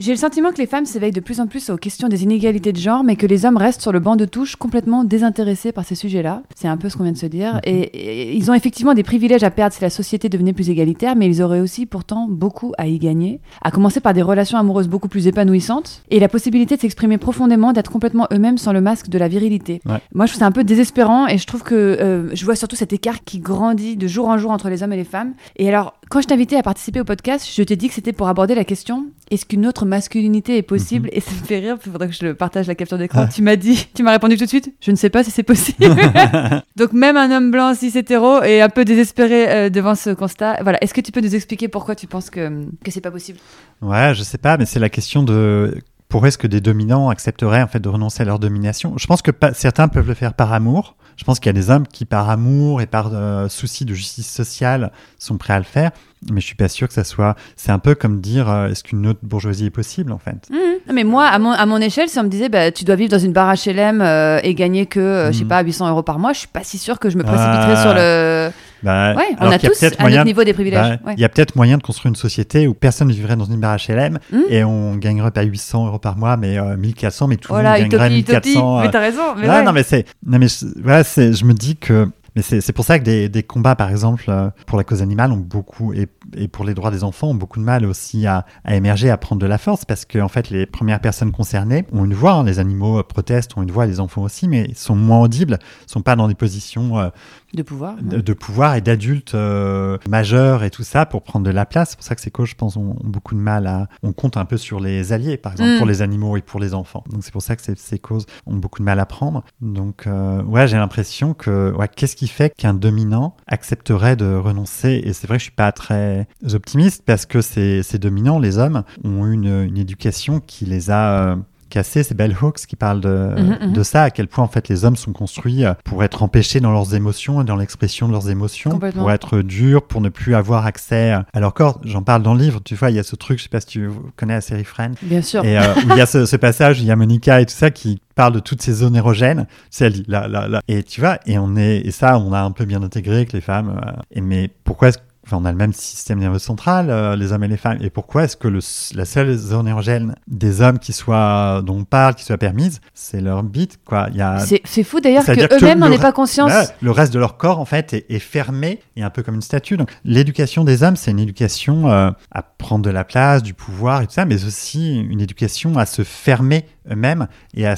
[0.00, 2.72] J'ai le sentiment que les femmes s'éveillent de plus en plus aux questions des inégalités
[2.72, 5.84] de genre, mais que les hommes restent sur le banc de touche complètement désintéressés par
[5.84, 6.42] ces sujets-là.
[6.56, 7.56] C'est un peu ce qu'on vient de se dire.
[7.56, 7.60] Mhm.
[7.64, 11.16] Et, et ils ont effectivement des privilèges à perdre si la société devenait plus égalitaire,
[11.16, 13.40] mais ils auraient aussi pourtant beaucoup à y gagner.
[13.60, 17.74] À commencer par des relations amoureuses beaucoup plus épanouissantes et la possibilité de s'exprimer profondément,
[17.74, 19.82] d'être complètement eux-mêmes sans le masque de la virilité.
[19.84, 20.00] Ouais.
[20.14, 22.74] Moi, je trouve ça un peu désespérant et je trouve que euh, je vois surtout
[22.74, 25.34] cet écart qui grandit de jour en jour entre les hommes et les femmes.
[25.56, 28.28] Et alors, quand je t'invitais à participer au podcast, je t'ai dit que c'était pour
[28.28, 31.92] aborder la question est-ce qu'une autre masculinité est possible Et ça me fait rire, il
[31.92, 33.24] faudrait que je le partage la capture d'écran.
[33.26, 33.28] Ah.
[33.32, 35.42] Tu m'as dit, tu m'as répondu tout de suite je ne sais pas si c'est
[35.42, 35.84] possible.
[36.76, 40.62] Donc, même un homme blanc cis hétéro est un peu désespéré euh, devant ce constat.
[40.62, 43.38] Voilà, est-ce que tu peux nous expliquer pourquoi tu penses que, que c'est pas possible?
[43.82, 47.62] Ouais, je sais pas, mais c'est la question de pourquoi est-ce que des dominants accepteraient
[47.62, 48.94] en fait de renoncer à leur domination?
[48.96, 50.96] Je pense que pas- certains peuvent le faire par amour.
[51.16, 53.92] Je pense qu'il y a des hommes qui, par amour et par euh, souci de
[53.94, 55.90] justice sociale, sont prêts à le faire.
[56.30, 57.34] Mais je suis pas sûr que ça soit.
[57.56, 60.48] C'est un peu comme dire euh, est-ce qu'une autre bourgeoisie est possible en fait?
[60.52, 60.58] Non,
[60.92, 63.10] Mais moi, à mon, à mon échelle, si on me disait bah, tu dois vivre
[63.10, 65.48] dans une barre HLM euh, et gagner que, euh, je sais Mhm.
[65.48, 67.82] pas, 800 euros par mois, je suis pas si sûre que je me précipiterais Ah.
[67.82, 68.50] sur le.
[68.82, 70.98] Bah, Ouais, on a tous moyen notre niveau des privilèges.
[71.02, 71.14] Bah, ouais.
[71.16, 73.60] Il y a peut-être moyen de construire une société où personne ne vivrait dans une
[73.60, 74.40] barre HLM Hmm.
[74.50, 77.78] et on gagnerait pas 800 euros par mois, mais euh, 1400, mais tout le Voilà,
[77.80, 78.48] monde gagnerait utopie, utopie.
[78.50, 78.78] 1400.
[78.78, 79.22] euh, Mais t'as raison.
[79.38, 79.62] Mais non, ouais.
[79.64, 82.84] non, mais c'est, non, mais je, voilà, c'est, je me dis que, mais c'est, pour
[82.84, 86.06] ça que des, combats, par exemple, euh, pour la cause animale ont beaucoup, et,
[86.48, 89.46] pour les droits des enfants, ont beaucoup de mal aussi à, émerger, à prendre de
[89.46, 92.58] la force, parce que, en fait, les premières personnes concernées ont une voix, hein, les
[92.58, 96.16] animaux euh, protestent, ont une voix, les enfants aussi, mais sont moins audibles, sont pas
[96.16, 97.08] dans des positions euh,
[97.52, 97.96] De pouvoir.
[98.00, 101.90] de, de pouvoir et d'adultes euh, majeurs et tout ça pour prendre de la place.
[101.90, 103.88] C'est pour ça que ces causes, je pense, ont, ont beaucoup de mal à.
[104.02, 105.78] On compte un peu sur les alliés, par exemple, Mm.
[105.78, 107.04] pour les animaux et pour les enfants.
[107.10, 109.42] Donc c'est pour ça que ces, ces causes ont beaucoup de mal à prendre.
[109.60, 115.00] Donc euh, ouais, j'ai l'impression que ouais, qu'est-ce qui fait qu'un dominant accepterait de renoncer?
[115.04, 118.58] Et c'est vrai que je suis pas très optimiste parce que ces, ces dominants, les
[118.58, 121.36] hommes, ont eu une, une éducation qui les a euh,
[121.70, 122.02] cassés.
[122.02, 123.72] C'est Bell Hooks qui parle de, Mhm, mhm.
[123.72, 126.60] de ça, à quel point en fait les hommes sont construits euh, pour être empêchés
[126.60, 130.34] dans leurs émotions et dans l'expression de leurs émotions, pour être durs, pour ne plus
[130.34, 131.80] avoir accès à leur corps.
[131.84, 133.60] J'en parle dans le livre, tu vois, il y a ce truc, je sais pas
[133.60, 135.44] si tu connais la série Friends, Bien sûr.
[135.44, 137.54] et euh, où il y a ce, ce passage, il y a Monica et tout
[137.54, 139.46] ça qui parle de toutes ces zones érogènes.
[139.48, 140.60] Tu sais, elle dit là, là, là.
[140.68, 143.32] Et tu vois, et on est, et ça, on a un peu bien intégré que
[143.32, 143.80] les femmes.
[143.86, 147.32] euh, et mais pourquoi est-ce enfin, on a le même système nerveux central, euh, les
[147.32, 147.78] hommes et les femmes.
[147.80, 148.60] Et pourquoi est-ce que le,
[148.94, 153.20] la seule zone érogène des hommes qui soit, dont on parle, qui soit permise, c'est
[153.20, 154.08] leur bite, quoi.
[154.10, 154.38] Il y a...
[154.64, 156.52] C'est fou d'ailleurs C'est-à-dire que que eux-mêmes n'en aient pas conscience.
[156.80, 159.42] Le reste de leur corps, en fait, est, est fermé et un peu comme une
[159.42, 159.76] statue.
[159.76, 164.02] Donc, l'éducation des hommes, c'est une éducation euh, à prendre de la place, du pouvoir
[164.02, 167.74] et tout ça, mais aussi une éducation à se fermer eux-mêmes et à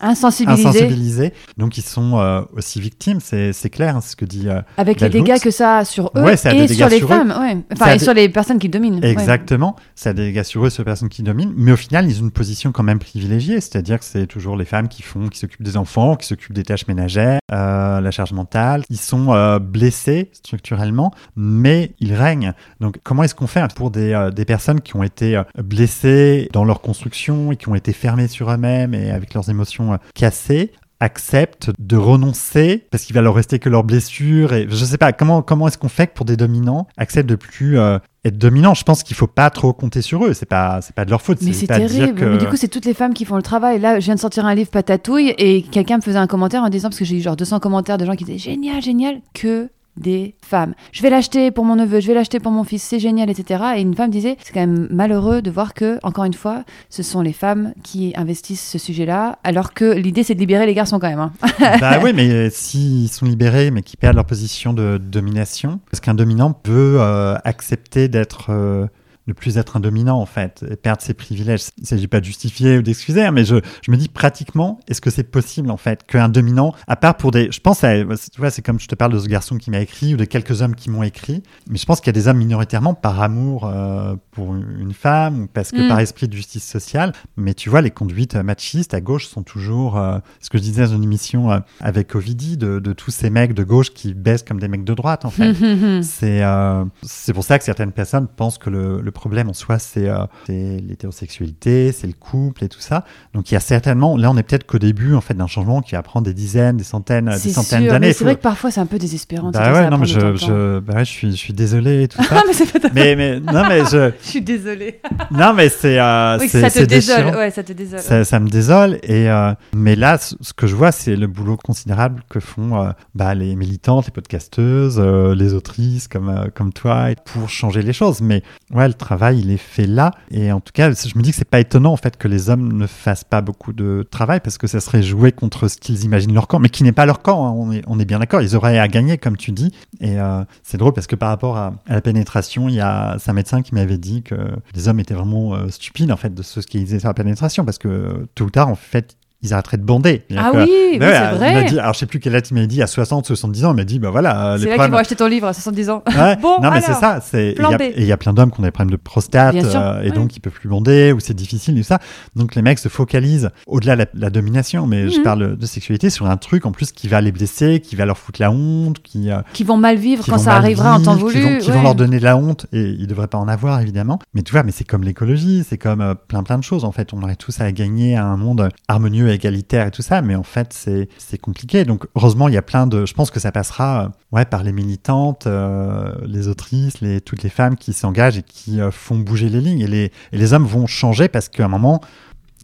[0.00, 1.32] insensibiliser.
[1.56, 4.48] Donc, ils sont euh, aussi victimes, c'est c'est clair, hein, c'est ce que dit.
[4.48, 5.42] euh, avec les dégâts Hooks.
[5.42, 7.34] que ça a sur eux Ouais, ça a des et sur les sur femmes.
[7.40, 7.58] ouais.
[7.72, 9.00] Enfin, et des- sur les personnes qui dominent.
[9.00, 9.10] ouais.
[9.10, 12.20] Exactement, ça a des dégâts sur eux, ces personnes qui dominent, mais au final, ils
[12.20, 15.38] ont une position quand même privilégiée, c'est-à-dire que c'est toujours les femmes qui font, qui
[15.38, 18.82] s'occupent des enfants, qui s'occupent des tâches ménagères, euh, la charge mentale.
[18.90, 22.52] Ils sont blessés structurellement, mais ils règnent.
[22.80, 26.80] Donc, comment est-ce qu'on fait pour des, des personnes qui ont été blessées dans leur
[26.80, 31.72] construction et qui ont été fermées sur eux-mêmes et avec leurs émotions euh, cassées acceptent
[31.80, 35.42] de renoncer parce qu'il va leur rester que leurs blessures et je sais pas comment
[35.42, 38.74] comment est-ce qu'on fait pour des dominants acceptent de plus euh, être dominants?
[38.74, 41.20] Je pense qu'il faut pas trop compter sur eux c'est pas c'est pas de leur
[41.20, 42.14] faute Mais c'est terrible.
[42.14, 43.80] que Mais du coup, c'est toutes les femmes qui font le travail.
[43.80, 46.68] Là, je viens de sortir un livre patatouille et quelqu'un me faisait un commentaire en
[46.68, 49.68] disant, parce que j'ai eu genre 200 commentaires de gens qui disaient génial, génial, que
[49.96, 50.74] des femmes.
[50.92, 53.62] Je vais l'acheter pour mon neveu, je vais l'acheter pour mon fils, c'est génial, etc.
[53.76, 57.02] Et une femme disait, c'est quand même malheureux de voir que, encore une fois, ce
[57.02, 60.98] sont les femmes qui investissent ce sujet-là, alors que l'idée c'est de libérer les garçons
[60.98, 61.18] quand même.
[61.20, 61.32] hein.
[61.80, 66.00] bah oui mais euh, s'ils sont libérés mais qu'ils perdent leur position de domination est-ce
[66.00, 68.86] qu'un dominant peut euh, accepter d'être euh,
[69.26, 71.62] ne plus être un dominant en fait et perdre ses privilèges.
[71.78, 74.80] Il ne s'agit pas de justifier ou d'excuser, hein, mais je, je me dis pratiquement,
[74.88, 77.94] est-ce que c'est possible en fait qu'un dominant, à part pour des, je pense, à,
[78.02, 78.06] tu
[78.38, 80.62] vois, c'est comme je te parle de ce garçon qui m'a écrit ou de quelques
[80.62, 83.66] hommes qui m'ont écrit, mais je pense qu'il y a des hommes minoritairement par amour
[83.66, 85.88] euh, pour une femme ou parce que Mm.
[85.88, 89.98] par esprit de justice sociale, mais tu vois, les conduites machistes à gauche sont toujours,
[89.98, 93.30] euh, ce que je disais dans une émission euh, avec Ovidie, de, de tous ces
[93.30, 95.52] mecs de gauche qui baissent comme des mecs de droite en fait.
[96.02, 99.78] C'est euh, c'est pour ça que certaines personnes pensent que le, le problème en soi,
[99.78, 103.04] c'est euh, l'hétérosexualité, c'est le couple et tout ça.
[103.34, 105.82] Donc il y a certainement, là on est peut-être qu'au début en fait d'un changement
[105.82, 108.12] qui va prendre des dizaines, des centaines, des centaines d'années.
[108.12, 109.50] Faut- c'est vrai que parfois c'est un peu désespérant.
[109.50, 112.22] Bah ouais, non mais je, je, bah ouais, je suis, je suis désolé et tout
[112.22, 112.42] ça.
[112.46, 115.00] Mais c'est pas ta- mais mais non mais je, Je suis désolée.
[115.30, 117.34] non mais c'est euh, Oui, ça te désole.
[117.36, 118.00] Ouais, ça te désole.
[118.00, 118.98] Ça, ça me désole.
[119.02, 122.90] Et, euh, mais là, ce, que je vois, c'est le boulot considérable que font euh,
[123.14, 128.20] bah, les militantes, les podcasteuses, euh, les autrices comme, comme toi, pour changer les choses.
[128.20, 128.42] Mais
[128.72, 130.10] ouais, le travail, il est fait là.
[130.32, 132.50] Et en tout cas, je me dis que c'est pas étonnant en fait que les
[132.50, 136.04] hommes ne fassent pas beaucoup de travail parce que ça serait jouer contre ce qu'ils
[136.04, 137.46] imaginent leur camp, mais qui n'est pas leur camp.
[137.46, 137.54] hein.
[137.56, 138.42] On, est, on est bien d'accord.
[138.42, 139.72] Ils auraient à gagner, comme tu dis.
[140.00, 143.32] Et euh, c'est drôle parce que par rapport à, la pénétration, il y a un
[143.32, 144.34] médecin qui m'avait dit que
[144.74, 147.64] les hommes étaient vraiment euh, stupides en fait de ce qu'ils disaient sur la pénétration
[147.64, 150.24] parce que tôt ou tard, en fait, ils arrêteraient de bander.
[150.36, 151.64] Ah que- oui, oui, ouais, c'est vrai.
[151.64, 153.76] dit, alors je sais plus quel âge il m'a dit, à 60, 70 ans, il
[153.76, 155.90] m'a dit, bah voilà, euh, C'est les là qu'ils vont acheter ton livre à 70
[155.90, 156.02] ans.
[156.16, 157.20] Ouais, Bon, non, mais c'est ça.
[157.34, 160.10] Et il y a- y, plein d'hommes qui ont des problèmes de prostate euh, et
[160.10, 161.98] donc ils peuvent plus bander ou c'est difficile et tout ça.
[162.34, 165.22] Donc les mecs se focalisent au-delà de la, la domination, mais je Mhm.
[165.22, 168.16] parle de sexualité sur un truc en plus qui va les blesser, qui va leur
[168.18, 171.34] foutre la honte, qui, euh, Qui vont mal vivre quand ça arrivera en temps voulu.
[171.34, 173.80] Qui vont, qui vont leur donner de la honte et ils devraient pas en avoir
[173.80, 174.18] évidemment.
[174.34, 176.92] Mais tu vois, mais c'est comme l'écologie, c'est comme euh, plein plein de choses en
[176.92, 177.12] fait.
[177.12, 180.42] On aurait tous à gagner à un monde harmonieux, égalitaire et tout ça, mais en
[180.42, 180.72] fait
[181.18, 181.84] c'est compliqué.
[181.84, 184.62] Donc heureusement il y a plein de, je pense que ça passera euh, ouais par
[184.62, 189.18] les militantes, euh, les autrices, les toutes les femmes qui s'engagent et qui euh, font
[189.18, 192.00] bouger les lignes et les et les hommes vont changer parce qu'à un moment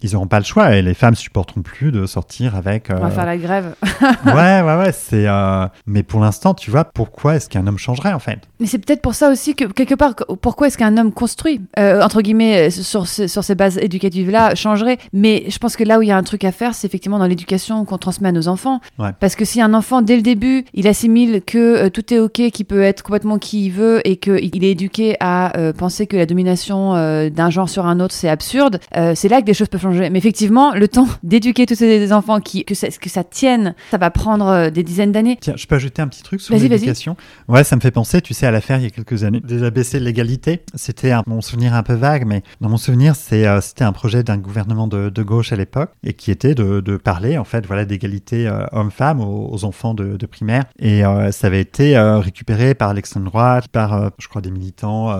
[0.03, 2.89] ils n'auront pas le choix et les femmes supporteront plus de sortir avec.
[2.91, 3.75] On va euh, faire la grève.
[4.27, 5.27] ouais, ouais, ouais, c'est.
[5.29, 8.41] euh, Mais pour l'instant, tu vois, pourquoi est-ce qu'un homme changerait en fait?
[8.61, 12.03] Mais c'est peut-être pour ça aussi que, quelque part, pourquoi est-ce qu'un homme construit, euh,
[12.03, 14.99] entre guillemets, sur, sur ces bases éducatives-là, changerait?
[15.13, 17.19] Mais je pense que là où il y a un truc à faire, c'est effectivement
[17.19, 18.81] dans l'éducation qu'on transmet à nos enfants.
[18.99, 19.11] Ouais.
[19.21, 22.67] Parce que si un enfant, dès le début, il assimile que tout est OK, qu'il
[22.67, 26.95] peut être complètement qui il veut, et qu'il est éduqué à penser que la domination
[27.29, 28.81] d'un genre sur un autre, c'est absurde,
[29.15, 29.92] c'est là que des choses peuvent changer.
[29.99, 33.99] Mais effectivement, le temps d'éduquer tous ces enfants, qui, que, ça, que ça tienne, ça
[33.99, 35.39] va prendre euh, des dizaines d'années.
[35.41, 37.17] Tiens, je peux ajouter un petit truc sur l'éducation?
[37.49, 39.63] Ouais, ça me fait penser, tu sais, à l'affaire il y a quelques années des
[39.63, 40.63] ABC de l'égalité.
[40.75, 44.39] C'était mon souvenir un peu vague, mais dans mon souvenir, euh, c'était un projet d'un
[44.39, 47.85] gouvernement de, de gauche à l'époque et qui était de, de parler, en fait, voilà,
[47.85, 50.65] d'égalité euh, homme-femme aux, aux enfants de, de primaire.
[50.79, 55.13] Et euh, ça avait été récupéré par l'extrême droite, par, je crois, des militants,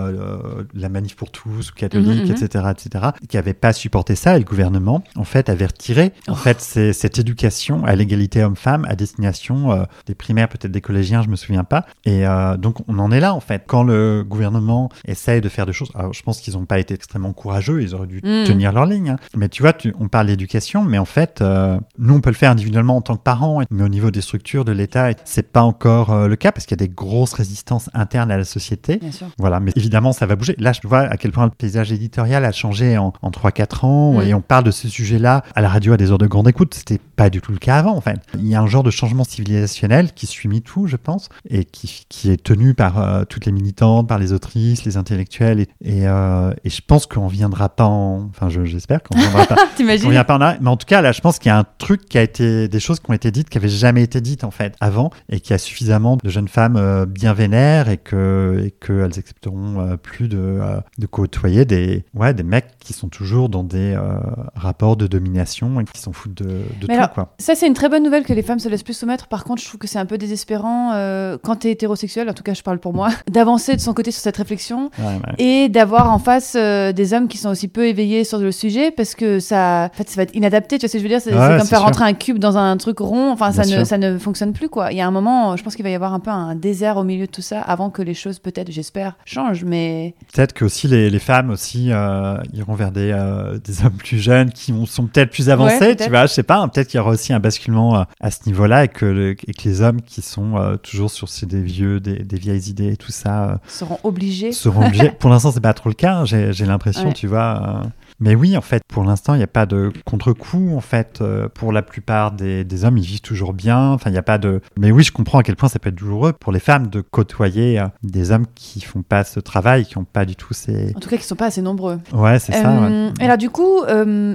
[0.73, 2.43] la Manif pour tous, ou catholiques, Mhm, mhm.
[2.43, 4.35] etc., etc., qui n'avaient pas supporté ça.
[4.35, 6.35] Et le gouvernement gouvernement, en fait, avait retiré en Oh.
[6.35, 11.21] fait c'est- cette éducation à l'égalité homme-femme à destination euh, des primaires, peut-être des collégiens,
[11.21, 11.85] je me souviens pas.
[12.05, 13.63] Et euh, donc on en est là en fait.
[13.67, 16.93] Quand le gouvernement essaye de faire des choses, alors je pense qu'ils n'ont pas été
[16.93, 18.45] extrêmement courageux, ils auraient dû Mm.
[18.45, 19.09] tenir leur ligne.
[19.11, 19.15] hein.
[19.35, 22.35] Mais tu vois, tu- on parle d'éducation, mais en fait, euh, nous on peut le
[22.35, 25.61] faire individuellement en tant que parents, mais au niveau des structures de l'État, c'est pas
[25.61, 28.97] encore le cas parce qu'il y a des grosses résistances internes à la société.
[28.97, 29.27] Bien sûr.
[29.39, 30.55] Voilà, mais évidemment, ça va bouger.
[30.57, 34.21] Là, je vois à quel point le paysage éditorial a changé en, en 3-4 ans
[34.21, 36.75] et on parle de ce sujet-là à la radio à des heures de grande écoute.
[36.75, 38.19] C'était pas du tout le cas avant, en fait.
[38.35, 42.05] Il y a un genre de changement civilisationnel qui suit MeToo, je pense, et qui,
[42.07, 45.61] qui est tenu par euh, toutes les militantes, par les autrices, les intellectuels.
[45.61, 48.27] Et, et, euh, et je pense qu'on viendra pas en.
[48.29, 49.55] Enfin, je- j'espère qu'on viendra pas.
[49.73, 50.59] on T'imagines vient pas en arrière.
[50.61, 52.67] Mais en tout cas, là, je pense qu'il y a un truc qui a été.
[52.67, 55.39] des choses qui ont été dites qui n'avaient jamais été dites, en fait, avant, et
[55.39, 59.79] qu'il y a suffisamment de jeunes femmes euh, bien vénères et que et qu'elles accepteront
[59.81, 60.59] euh, plus de,
[60.99, 64.19] de côtoyer des, ouais, des mecs qui sont toujours dans des euh,
[64.55, 67.33] rapports de domination et qui s'en foutent de, tout, alors, quoi.
[67.39, 69.27] Ça, c'est une très bonne nouvelle que les femmes se laissent plus soumettre.
[69.27, 72.33] Par contre, je trouve que c'est un peu désespérant euh, quand tu es hétérosexuel, en
[72.33, 75.35] tout cas, je parle pour moi, d'avancer de son côté sur cette réflexion Ouais, ouais.
[75.43, 78.91] et d'avoir en face euh, des hommes qui sont aussi peu éveillés sur le sujet
[78.91, 80.77] parce que ça, en fait, ça va être inadapté.
[80.77, 81.21] Tu vois ce que je veux dire?
[81.21, 81.85] C'est Ouais, comme faire sûr.
[81.85, 83.31] rentrer un cube dans un truc rond.
[83.31, 84.91] Enfin, ça ne, ça ne fonctionne plus, quoi.
[84.91, 86.97] Il y a un moment, je pense qu'il va y avoir un peu un désert
[86.97, 89.63] au milieu de tout ça avant que les choses, peut-être, j'espère, changent.
[89.65, 93.93] Mais Peut-être que aussi les, les femmes aussi euh, iront vers des, euh, des hommes
[93.97, 96.97] plus jeunes qui sont peut-être plus avancés, tu vois, je sais pas, hein, peut-être qu'il
[96.97, 99.81] y aura aussi un basculement euh, à ce niveau-là et que, le- et que les
[99.81, 103.11] hommes qui sont euh, toujours sur ces des vieux, des, des vieilles idées et tout
[103.11, 104.51] ça euh, seront obligés.
[104.51, 105.11] seront obligés.
[105.19, 107.13] Pour l'instant, c'est pas trop le cas, hein, j'ai j'ai l'impression, Ouais.
[107.13, 107.83] tu vois.
[108.19, 110.75] Mais oui, en fait, pour l'instant, il n'y a pas de contre-coup.
[110.75, 113.91] En fait, euh, pour la plupart des, des hommes, ils vivent toujours bien.
[113.91, 114.61] Enfin, il n'y a pas de.
[114.77, 117.01] Mais oui, je comprends à quel point ça peut être douloureux pour les femmes de
[117.01, 120.93] côtoyer euh, des hommes qui font pas ce travail, qui n'ont pas du tout ces.
[120.95, 121.99] En tout cas, qui sont pas assez nombreux.
[122.13, 122.69] Ouais, c'est ça.
[122.69, 122.87] ouais.
[122.91, 123.81] Euh, et Alors du coup,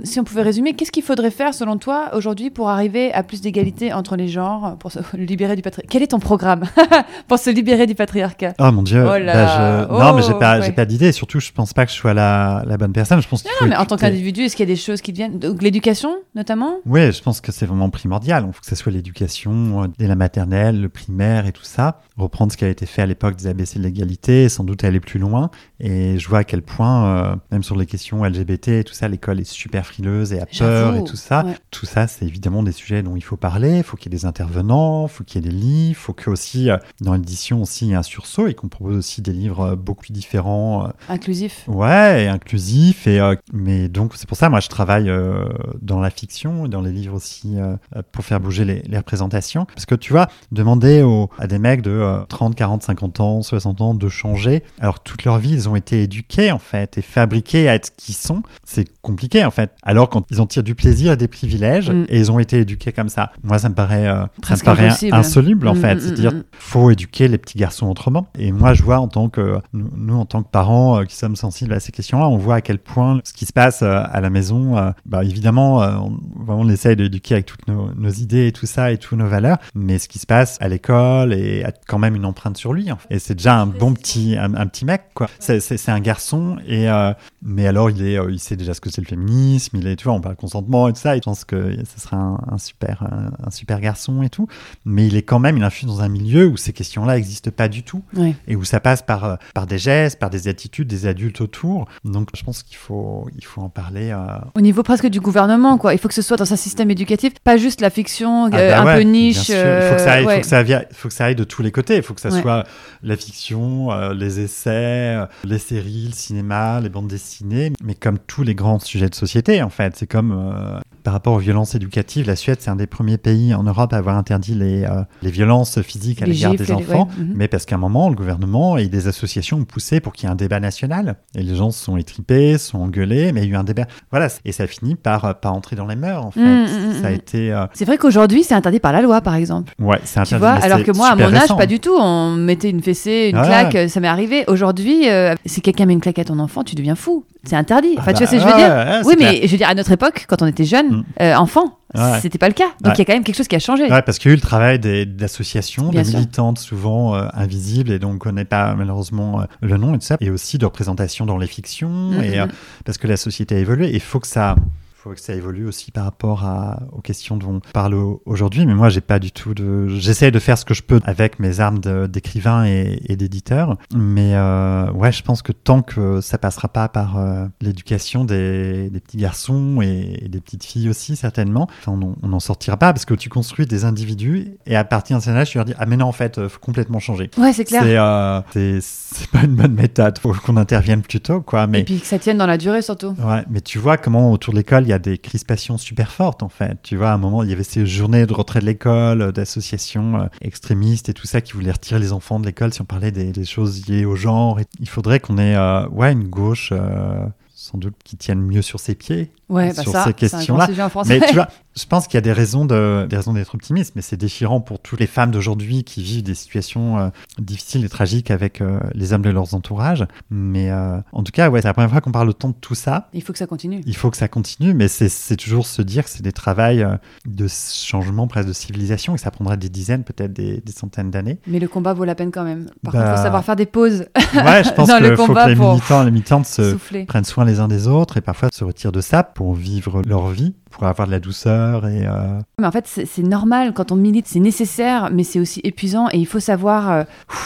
[0.04, 3.40] si on pouvait résumer, qu'est-ce qu'il faudrait faire selon toi aujourd'hui pour arriver à plus
[3.40, 6.64] d'égalité entre les genres, pour se libérer du patriarcat Quel est ton programme
[7.28, 8.54] pour se libérer du patriarcat?
[8.58, 9.04] Oh mon dieu.
[9.06, 10.72] Oh là Bah, je- Non, mais j'ai Oh, pas, ouais.
[10.72, 11.12] pas d'idée.
[11.12, 13.20] Surtout, je pense pas que je sois la, la bonne personne.
[13.22, 15.12] Je pense qu'il faut mais en tant qu'individu, est-ce qu'il y a des choses qui
[15.12, 15.38] deviennent?
[15.38, 16.78] Donc l'éducation, notamment?
[16.86, 18.44] Oui, je pense que c'est vraiment primordial.
[18.46, 22.00] Il faut que ce soit l'éducation euh, dès la maternelle, le primaire et tout ça.
[22.16, 25.00] Reprendre ce qui a été fait à l'époque des ABC de l'égalité, sans doute aller
[25.00, 25.50] plus loin.
[25.80, 29.08] Et je vois à quel point, euh, même sur les questions LGBT et tout ça,
[29.08, 31.44] l'école est super frileuse et a peur et tout ça.
[31.44, 31.54] ouais.
[31.70, 33.78] Tout ça, c'est évidemment des sujets dont il faut parler.
[33.78, 35.94] Il faut qu'il y ait des intervenants, il faut qu'il y ait des livres, il
[35.94, 38.96] faut que aussi, euh, dans l'édition aussi, il y ait un sursaut et qu'on propose
[38.96, 41.64] aussi des livres beaucoup plus différents, euh, Inclusif.
[41.68, 43.06] Ouais, et inclusif.
[43.06, 45.44] Et, euh, mais donc, c'est pour ça, moi, je travaille euh,
[45.82, 47.76] dans la fiction et dans les livres aussi euh,
[48.12, 49.64] pour faire bouger les, les représentations.
[49.66, 53.42] Parce que tu vois, demander aux- à des mecs de euh, 30, 40, 50 ans,
[53.42, 57.02] 60 ans de changer, alors toute leur vie, ils ont été éduqués, en fait, et
[57.02, 59.72] fabriqués à être ce qu'ils sont, c'est compliqué, en fait.
[59.82, 62.04] Alors, quand ils en tirent du plaisir et des privilèges, Mm.
[62.08, 64.64] et ils ont été éduqués comme ça, moi, ça me paraît, euh, ça me Presque
[64.64, 65.14] paraît impossible.
[65.16, 65.94] insoluble, en Mm, fait.
[65.96, 68.26] mm, C'est-à-dire, faut éduquer les petits garçons autrement.
[68.38, 71.36] Et moi, je vois en tant que nous, nous, en tant que parents qui sommes
[71.36, 74.20] sensibles à ces questions-là, on voit à quel point ce qui se passe euh, à
[74.20, 76.18] la maison, euh, bah, évidemment, euh, on,
[76.48, 79.58] on essaye d'éduquer avec toutes nos, nos idées et tout ça et toutes nos valeurs,
[79.74, 82.90] mais ce qui se passe à l'école et a quand même une empreinte sur lui.
[82.92, 83.14] en fait.
[83.14, 85.28] Et c'est déjà un bon petit, un, un petit mec, quoi.
[85.38, 89.00] C'est- un garçon et euh, mais alors il est, il sait déjà ce que c'est
[89.00, 89.78] le féminisme.
[89.78, 91.14] Il est, tu vois, on parle consentement et tout ça.
[91.16, 94.46] Je pense que ce sera un, un super, un, un super garçon et tout.
[94.84, 97.68] Mais il est quand même, il influe dans un milieu où ces questions-là n'existent pas
[97.68, 98.02] du tout
[98.48, 101.86] et où ça passe par, par des gestes, par des attitudes des adultes autour.
[102.04, 104.10] Donc je pense qu'il faut, il faut en parler.
[104.10, 104.16] euh,
[104.56, 105.94] Au niveau presque du gouvernement, quoi.
[105.94, 108.70] Il faut que ce soit dans un système éducatif, pas juste la fiction Ah euh,
[108.70, 109.48] bah un ouais, peu niche.
[109.48, 110.40] Il faut que ça aille, faut ouais.
[110.40, 111.96] que ça aille- faut que ça aille de tous les côtés.
[111.96, 112.42] Il faut que ça Ouais.
[112.42, 112.64] soit
[113.02, 118.42] la fiction, euh, les essais, les séries, le cinéma, les bandes dessinées, mais comme tous
[118.42, 119.94] les grands sujets de société, en fait.
[119.96, 123.62] C'est comme par rapport aux violences éducatives, la Suède, c'est un des premiers pays en
[123.62, 127.08] Europe à avoir interdit les, euh, les violences physiques à l'égard des les- enfants.
[127.18, 127.32] ouais, mhm.
[127.36, 130.28] Mais parce qu'à un moment, le gouvernement et des associations ont poussé pour qu'il y
[130.28, 131.16] ait un débat national.
[131.34, 133.64] Et les gens se sont étripés, se sont engueulés, mais il y a eu un
[133.64, 133.84] débat.
[134.10, 136.40] Voilà, et ça finit par, euh, par entrer dans les mœurs, en fait.
[136.40, 137.14] Mm, mm, ça a mm.
[137.14, 137.52] été.
[137.52, 139.72] euh, C'est vrai qu'aujourd'hui, c'est interdit par la loi, par exemple.
[139.78, 140.40] ouais, c'est Tu interdit.
[140.40, 141.56] vois, mais alors que moi, à mon âge, récent.
[141.56, 141.94] pas du tout.
[141.98, 144.44] On mettait une fessée, une claque, ça m'est arrivé.
[144.48, 147.24] Aujourd'hui, euh, si quelqu'un met une claque à ton enfant, tu deviens fou.
[147.44, 147.94] C'est interdit.
[147.98, 149.56] Enfin, Ah tu vois bah, ce que je veux dire ouais, Oui, mais je veux
[149.58, 151.04] dire, à notre époque, quand on était jeune, Mm.
[151.22, 152.20] euh, enfant, Ouais.
[152.20, 152.68] c'était pas le cas.
[152.82, 152.92] Donc Ouais.
[152.96, 153.84] il y a quand même quelque chose qui a changé.
[153.90, 157.90] Ouais, parce qu'il y a eu le travail des- d'associations, de militantes souvent euh, invisibles
[157.92, 160.58] et dont on ne connaît pas malheureusement euh, le nom et tout ça, et aussi
[160.58, 162.50] de représentation dans les fictions, Mm, et, mm, euh, mm.
[162.84, 164.54] parce que la société a évolué, et il faut que ça
[164.98, 167.94] faut que ça évolue aussi par rapport à, aux questions dont on parle
[168.26, 168.66] aujourd'hui.
[168.66, 169.86] Mais moi, j'ai pas du tout de.
[169.86, 171.78] J'essaie de faire ce que je peux avec mes armes
[172.08, 173.76] d'écrivain et, et d'éditeur.
[173.94, 178.90] Mais euh, ouais, je pense que tant que ça passera pas par euh, l'éducation des,
[178.90, 182.92] des, petits garçons et, et, des petites filles aussi, certainement, enfin, on n'en sortira pas
[182.92, 185.74] parce que tu construis des individus et à partir d'un certain âge, tu leur dis
[185.78, 187.30] Ah, mais non, en fait, faut complètement changer.
[187.38, 188.44] Ouais, c'est clair.
[188.52, 190.18] C'est c'est pas une bonne méthode.
[190.18, 191.68] Faut qu'on intervienne plus tôt, quoi.
[191.68, 191.80] Mais...
[191.80, 193.14] Et puis que ça tienne dans la durée, surtout.
[193.18, 196.42] Ouais, mais tu vois comment autour de l'école, il y a des crispations super fortes,
[196.42, 196.78] en fait.
[196.82, 200.20] Tu vois, à un moment, il y avait ces journées de retrait de l'école, d'associations
[200.20, 203.12] euh, extrémistes et tout ça qui voulaient retirer les enfants de l'école si on parlait
[203.12, 204.60] des, des, choses liées au genre.
[204.60, 206.70] Et il faudrait qu'on ait, euh, ouais, une gauche.
[206.72, 207.26] Euh,
[207.60, 210.68] sans doute qui tienne mieux sur ses pieds ouais, bah sur ça, ces questions-là.
[211.06, 213.92] Mais tu vois, je pense qu'il y a des raisons de, des raisons d'être optimiste,
[213.94, 217.08] mais c'est déchirant pour toutes les femmes d'aujourd'hui qui vivent des situations euh,
[217.38, 220.06] difficiles et tragiques avec euh, les hommes de leurs entourages.
[220.30, 222.74] Mais euh, en tout cas, ouais, c'est la première fois qu'on parle autant de tout
[222.74, 223.08] ça.
[223.12, 223.80] Il faut que ça continue.
[223.86, 226.84] Il faut que ça continue, mais c'est toujours se dire que c'est des travails
[227.26, 231.10] de changement presque de civilisation et que ça prendra des dizaines, peut-être des, des, centaines
[231.10, 231.38] d'années.
[231.46, 232.66] Mais le combat vaut la peine quand même.
[232.82, 232.98] Par bah...
[232.98, 234.06] contre, il faut savoir faire des pauses.
[234.34, 237.04] Ouais, je pense qu'il faut que les militants, les militantes se souffler.
[237.04, 240.28] prennent soin les uns des autres et parfois se retirent de ça pour vivre leur
[240.28, 241.86] vie, pour avoir de la douceur.
[241.86, 242.40] Et, euh...
[242.58, 246.18] Mais en fait, c'est normal quand on milite, c'est nécessaire, mais c'est aussi épuisant et
[246.18, 247.02] il faut savoir euh,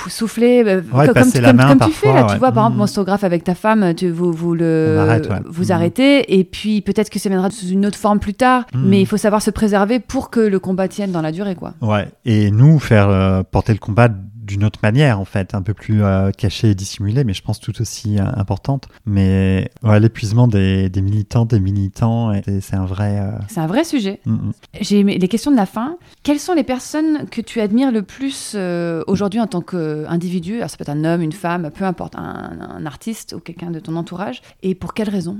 [0.08, 2.26] souffler ouais, comme, comme, comme, comme tu fais là.
[2.30, 2.66] Tu vois, par mmh.
[2.66, 5.72] exemple, monstrographe avec ta femme, tu, vous, vous, le, arrête, vous mmh.
[5.72, 8.82] arrêtez et puis peut-être que ça viendra sous une autre forme plus tard, mmh.
[8.84, 11.54] mais il faut savoir se préserver pour que le combat tienne dans la durée.
[11.54, 11.74] Quoi.
[11.80, 14.08] Ouais, et nous, faire euh, porter le combat
[14.42, 17.60] d'une autre manière, en fait, un peu plus euh, cachée et dissimulée, mais je pense
[17.60, 18.88] tout aussi euh, importante.
[19.06, 23.20] Mais ouais, l'épuisement des, des militants, des militants, c'est un vrai.
[23.20, 23.38] Euh...
[23.48, 24.20] C'est un vrai sujet.
[24.26, 24.52] Mm -hmm.
[24.80, 25.96] J'ai les questions de la fin.
[26.24, 30.56] Quelles sont les personnes que tu admires le plus euh, aujourd'hui en tant qu'individu?
[30.56, 33.70] Alors, ça peut être un homme, une femme, peu importe, un, un artiste ou quelqu'un
[33.70, 34.42] de ton entourage.
[34.62, 35.38] Et pour quelles raisons?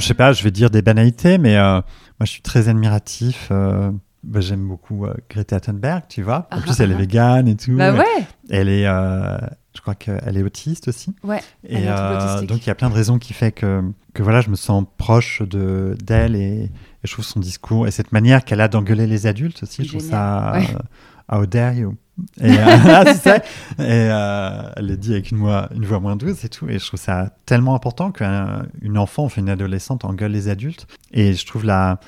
[0.00, 3.52] Je sais pas, je vais dire des banalités, mais moi, je suis très admiratif.
[4.24, 6.48] Bah, j'aime beaucoup euh, Greta Thunberg, tu vois.
[6.50, 6.98] En Ah, plus, ah, elle est ah.
[6.98, 7.76] végane et tout.
[7.76, 8.04] Bah ouais
[8.50, 9.36] Elle est, euh,
[9.74, 11.14] je crois qu'elle est autiste aussi.
[11.24, 13.32] Ouais, elle Et est un peu euh, donc, il y a plein de raisons qui
[13.32, 13.82] fait que,
[14.14, 16.70] que voilà, je me sens proche de d'elle et, et
[17.04, 20.00] je trouve son discours et cette manière qu'elle a d'engueuler les adultes aussi, je trouve
[20.08, 20.66] ça ouais.
[21.32, 21.96] euh, how dare you?
[22.42, 22.50] Et
[23.80, 26.68] euh, elle le dit avec une voix, une voix moins douce et tout.
[26.68, 30.86] Et je trouve ça tellement important qu'une enfant, enfin une adolescente, engueule les adultes.
[31.12, 31.98] Et je trouve la,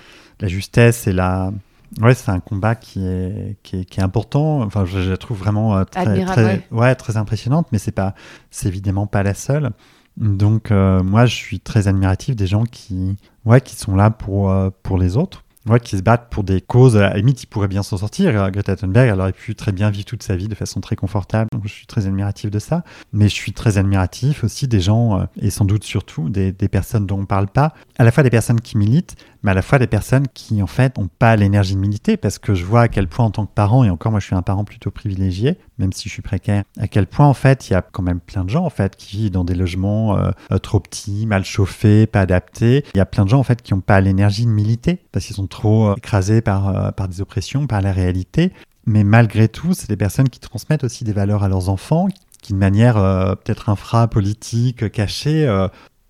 [0.41, 1.53] la justesse et la,
[2.01, 4.63] Ouais, c'est un combat qui est, qui est, qui est important.
[4.63, 6.63] Enfin, je, je la trouve vraiment euh, très, très, ouais.
[6.71, 8.15] ouais, très impressionnante, mais c'est pas,
[8.51, 9.71] c'est évidemment pas la seule.
[10.17, 14.51] Donc, euh, moi, je suis très admiratif des gens qui, ouais, qui sont là pour,
[14.51, 15.43] euh, pour les autres.
[15.67, 16.95] Ouais, qui se battent pour des causes.
[16.95, 18.51] À la limite, ils pourraient bien s'en sortir.
[18.51, 21.49] Greta Thunberg, elle aurait pu très bien vivre toute sa vie de façon très confortable.
[21.55, 22.85] Donc, je suis très admiratif de ça.
[23.15, 27.07] Mais je suis très admiratif aussi des gens, et sans doute surtout des, des personnes
[27.07, 27.73] dont on parle pas.
[27.97, 30.67] À la fois des personnes qui militent, mais à la fois des personnes qui, en
[30.67, 32.17] fait, n'ont pas l'énergie de militer.
[32.17, 34.27] Parce que je vois à quel point, en tant que parent, et encore moi, je
[34.27, 37.69] suis un parent plutôt privilégié, même si je suis précaire, à quel point, en fait,
[37.69, 40.17] il y a quand même plein de gens, en fait, qui vivent dans des logements
[40.17, 42.85] euh, euh, trop petits, mal chauffés, pas adaptés.
[42.95, 45.27] Il y a plein de gens, en fait, qui n'ont pas l'énergie de militer parce
[45.27, 48.51] qu'ils sont trop euh, écrasés par, par des oppressions, par la réalité.
[48.87, 52.09] Mais malgré tout, c'est des personnes qui transmettent aussi des valeurs à leurs enfants,
[52.43, 55.47] qui de manière peut-être infra-politique, cachée,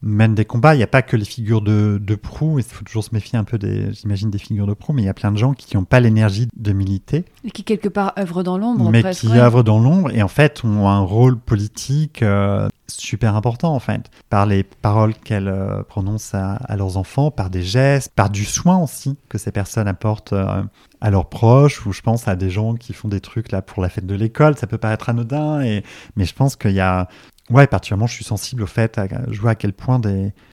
[0.04, 0.74] mènent des combats.
[0.74, 3.38] Il n'y a pas que les figures de, de proue, il faut toujours se méfier
[3.38, 5.54] un peu des, j'imagine, des figures de proue, mais il y a plein de gens
[5.54, 8.90] qui n'ont pas l'énergie de militer, Et qui, quelque part, œuvrent dans l'ombre.
[8.90, 9.38] mais presque, qui ouais.
[9.40, 14.10] œuvrent dans l'ombre et en fait ont un rôle politique euh, super important en fait,
[14.28, 18.44] par les paroles qu'elles euh, prononcent à, à leurs enfants, par des gestes, par du
[18.44, 20.62] soin aussi que ces personnes apportent euh,
[21.00, 23.82] à leurs proches, ou je pense à des gens qui font des trucs là pour
[23.82, 25.82] la fête de l'école, ça peut paraître anodin, et,
[26.16, 27.08] mais je pense qu'il y a...
[27.50, 30.00] Ouais, particulièrement, je suis sensible au fait, je vois à quel point,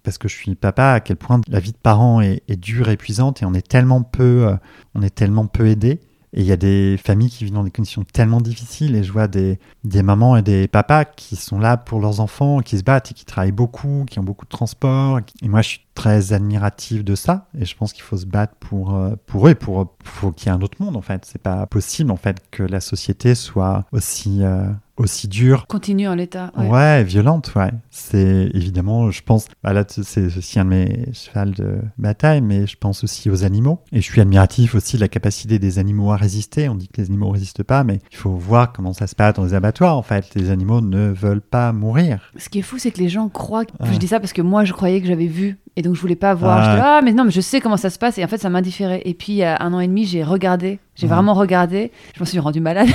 [0.04, 2.90] parce que je suis papa, à quel point la vie de parent est, est dure,
[2.90, 4.56] épuisante, et on est tellement peu, euh,
[4.94, 6.02] on est tellement peu aidé.
[6.34, 9.12] Et il y a des familles qui vivent dans des conditions tellement difficiles et je
[9.12, 12.84] vois des, des mamans et des papas qui sont là pour leurs enfants, qui se
[12.84, 15.20] battent et qui travaillent beaucoup, qui ont beaucoup de transport.
[15.42, 18.56] Et moi, je suis très admiratif de ça et je pense qu'il faut se battre
[18.62, 21.26] pour, euh, pour eux, pour, pour qu'il y ait un autre monde en fait.
[21.26, 24.70] C'est pas possible en fait que la société soit aussi, euh,
[25.02, 26.52] aussi dure Continue en l'état.
[26.58, 26.68] ouais.
[26.70, 27.04] Ouais.
[27.04, 27.72] violente, ouais.
[27.90, 32.68] C'est évidemment, je pense, bah là, c'est aussi un de mes chevals de bataille, mais
[32.68, 33.80] je pense aussi aux animaux.
[33.92, 36.70] Et je suis admiratif aussi de la capacité des animaux à résister.
[36.70, 39.16] On dit que les animaux ne résistent pas, mais il faut voir comment ça se
[39.16, 40.26] passe dans les abattoirs, en fait.
[40.36, 42.32] Les animaux ne veulent pas mourir.
[42.38, 43.66] Ce qui est fou, c'est que les gens croient.
[43.66, 43.94] que- Ouais.
[43.94, 45.58] Je dis ça parce que moi, je croyais que j'avais vu.
[45.78, 46.58] Et donc, je voulais pas voir.
[46.58, 48.18] Ah Je dis, ah, mais non, mais je sais comment ça se passe.
[48.18, 49.02] Et en fait, ça m'indifférait.
[49.06, 50.80] Et puis, il y a un an et demi, j'ai regardé.
[50.96, 51.14] J'ai Ouais.
[51.14, 51.92] vraiment regardé.
[52.16, 52.88] Je me suis rendu malade.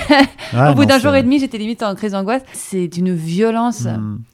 [0.52, 2.42] Ouais, Au bout d'un jour et demi, j'étais limite en crise d'angoisse.
[2.52, 3.86] C'est d'une violence.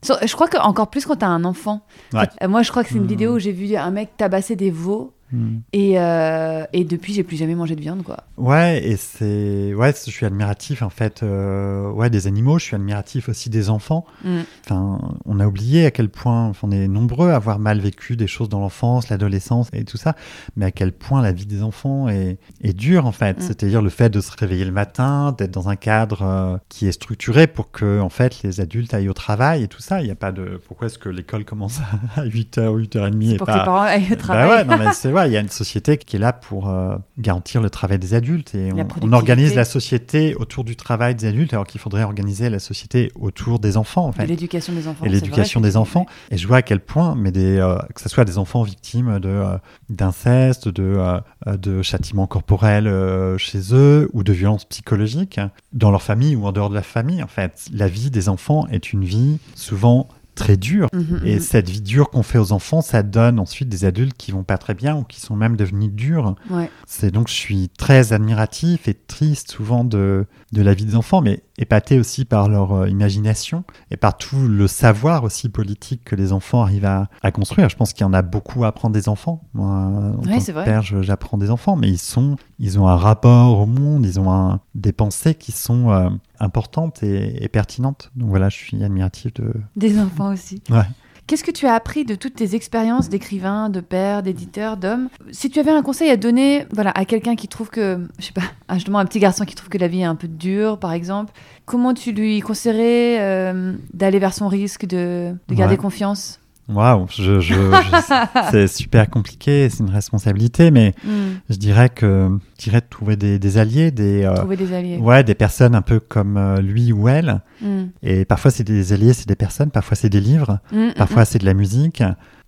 [0.02, 1.80] So- Je crois que encore plus quand t'as un enfant.
[2.12, 2.28] Ouais.
[2.42, 3.06] Euh, Moi, je crois que c'est une Hmm.
[3.06, 5.12] vidéo où j'ai vu un mec tabasser des veaux.
[5.32, 5.58] Mm.
[5.72, 8.18] Et, euh, et depuis, j'ai plus jamais mangé de viande, quoi.
[8.36, 9.72] Ouais, et c'est.
[9.74, 12.58] Ouais, je suis admiratif, en fait, euh, ouais, des animaux.
[12.58, 14.04] Je suis admiratif aussi des enfants.
[14.24, 14.40] Mm.
[14.64, 18.16] Enfin, on a oublié à quel point enfin, on est nombreux à avoir mal vécu
[18.16, 20.14] des choses dans l'enfance, l'adolescence et tout ça,
[20.56, 23.38] mais à quel point la vie des enfants est, est dure, en fait.
[23.38, 23.42] Mm.
[23.42, 26.92] C'est-à-dire le fait de se réveiller le matin, d'être dans un cadre euh, qui est
[26.92, 30.00] structuré pour que, en fait, les adultes aillent au travail et tout ça.
[30.00, 30.60] Il n'y a pas de.
[30.68, 31.80] Pourquoi est-ce que l'école commence
[32.16, 33.52] à 8h ou 8h30 et Pour pas.
[33.54, 34.48] que les parents aillent au Bah travail.
[34.50, 37.60] ouais, non, mais c'est il y a une société qui est là pour euh, garantir
[37.60, 38.70] le travail des adultes et
[39.02, 43.12] on, organise la société autour du travail des adultes alors qu'il faudrait organiser la société
[43.14, 44.26] autour des enfants en Et fait.
[44.26, 45.04] l'éducation des enfants.
[45.04, 46.06] Et l'éducation des enfants.
[46.30, 49.18] Et je vois à quel point, mais des, euh, que ce soit des enfants victimes
[49.18, 49.58] de euh,
[49.88, 50.98] d'inceste, de,
[51.46, 52.90] de châtiments corporels
[53.38, 55.40] chez eux ou de violences psychologiques
[55.72, 57.22] dans leur famille ou en dehors de la famille.
[57.22, 60.88] En fait, la vie des enfants est une vie souvent très dure.
[60.94, 61.40] Mhm, Et mhm.
[61.40, 64.58] cette vie dure qu'on fait aux enfants, ça donne ensuite des adultes qui vont pas
[64.58, 66.34] très bien ou qui sont même devenus durs.
[66.50, 66.70] Ouais.
[66.86, 71.20] C'est donc je suis très admiratif et triste souvent de, de la vie des enfants,
[71.20, 76.16] mais épaté aussi par leur euh, imagination et par tout le savoir aussi politique que
[76.16, 77.68] les enfants arrivent à, à construire.
[77.68, 79.42] Je pense qu'il y en a beaucoup à apprendre des enfants.
[79.54, 80.64] Moi, en Ouais, tant que vrai.
[80.64, 84.32] père, j'apprends des enfants, mais ils sont, ils ont un rapport au monde, ils ont
[84.32, 86.08] un- des pensées qui sont euh,
[86.42, 88.10] importantes et, et pertinentes.
[88.16, 89.52] Donc voilà, je suis admiratif de.
[89.76, 90.62] Des enfants aussi.
[90.70, 90.82] Ouais.
[91.28, 95.08] Qu'est-ce que tu as appris de toutes tes expériences d'écrivain, de père, d'éditeur, d'homme?
[95.30, 98.32] Si tu avais un conseil à donner voilà, à quelqu'un qui trouve que, je sais
[98.32, 100.78] pas, un- justement un petit garçon qui trouve que la vie est un peu dure,
[100.78, 101.32] par exemple,
[101.64, 105.80] comment tu lui conseillerais euh, d'aller vers son risque, de, de garder Ouais.
[105.80, 106.40] confiance?
[106.68, 108.16] Waouh, je, je, je-
[108.50, 113.16] c'est super compliqué, c'est une responsabilité, mais Hmm, je dirais que je dirais de trouver
[113.16, 114.96] des, des alliés, des euh, Trouver des alliés.
[114.98, 117.40] ouais, des personnes un peu comme euh, lui ou elle.
[117.60, 121.24] Hmm, Et parfois c'est des alliés, c'est des personnes, parfois c'est des livres, hmm, parfois
[121.24, 122.02] c'est de la musique.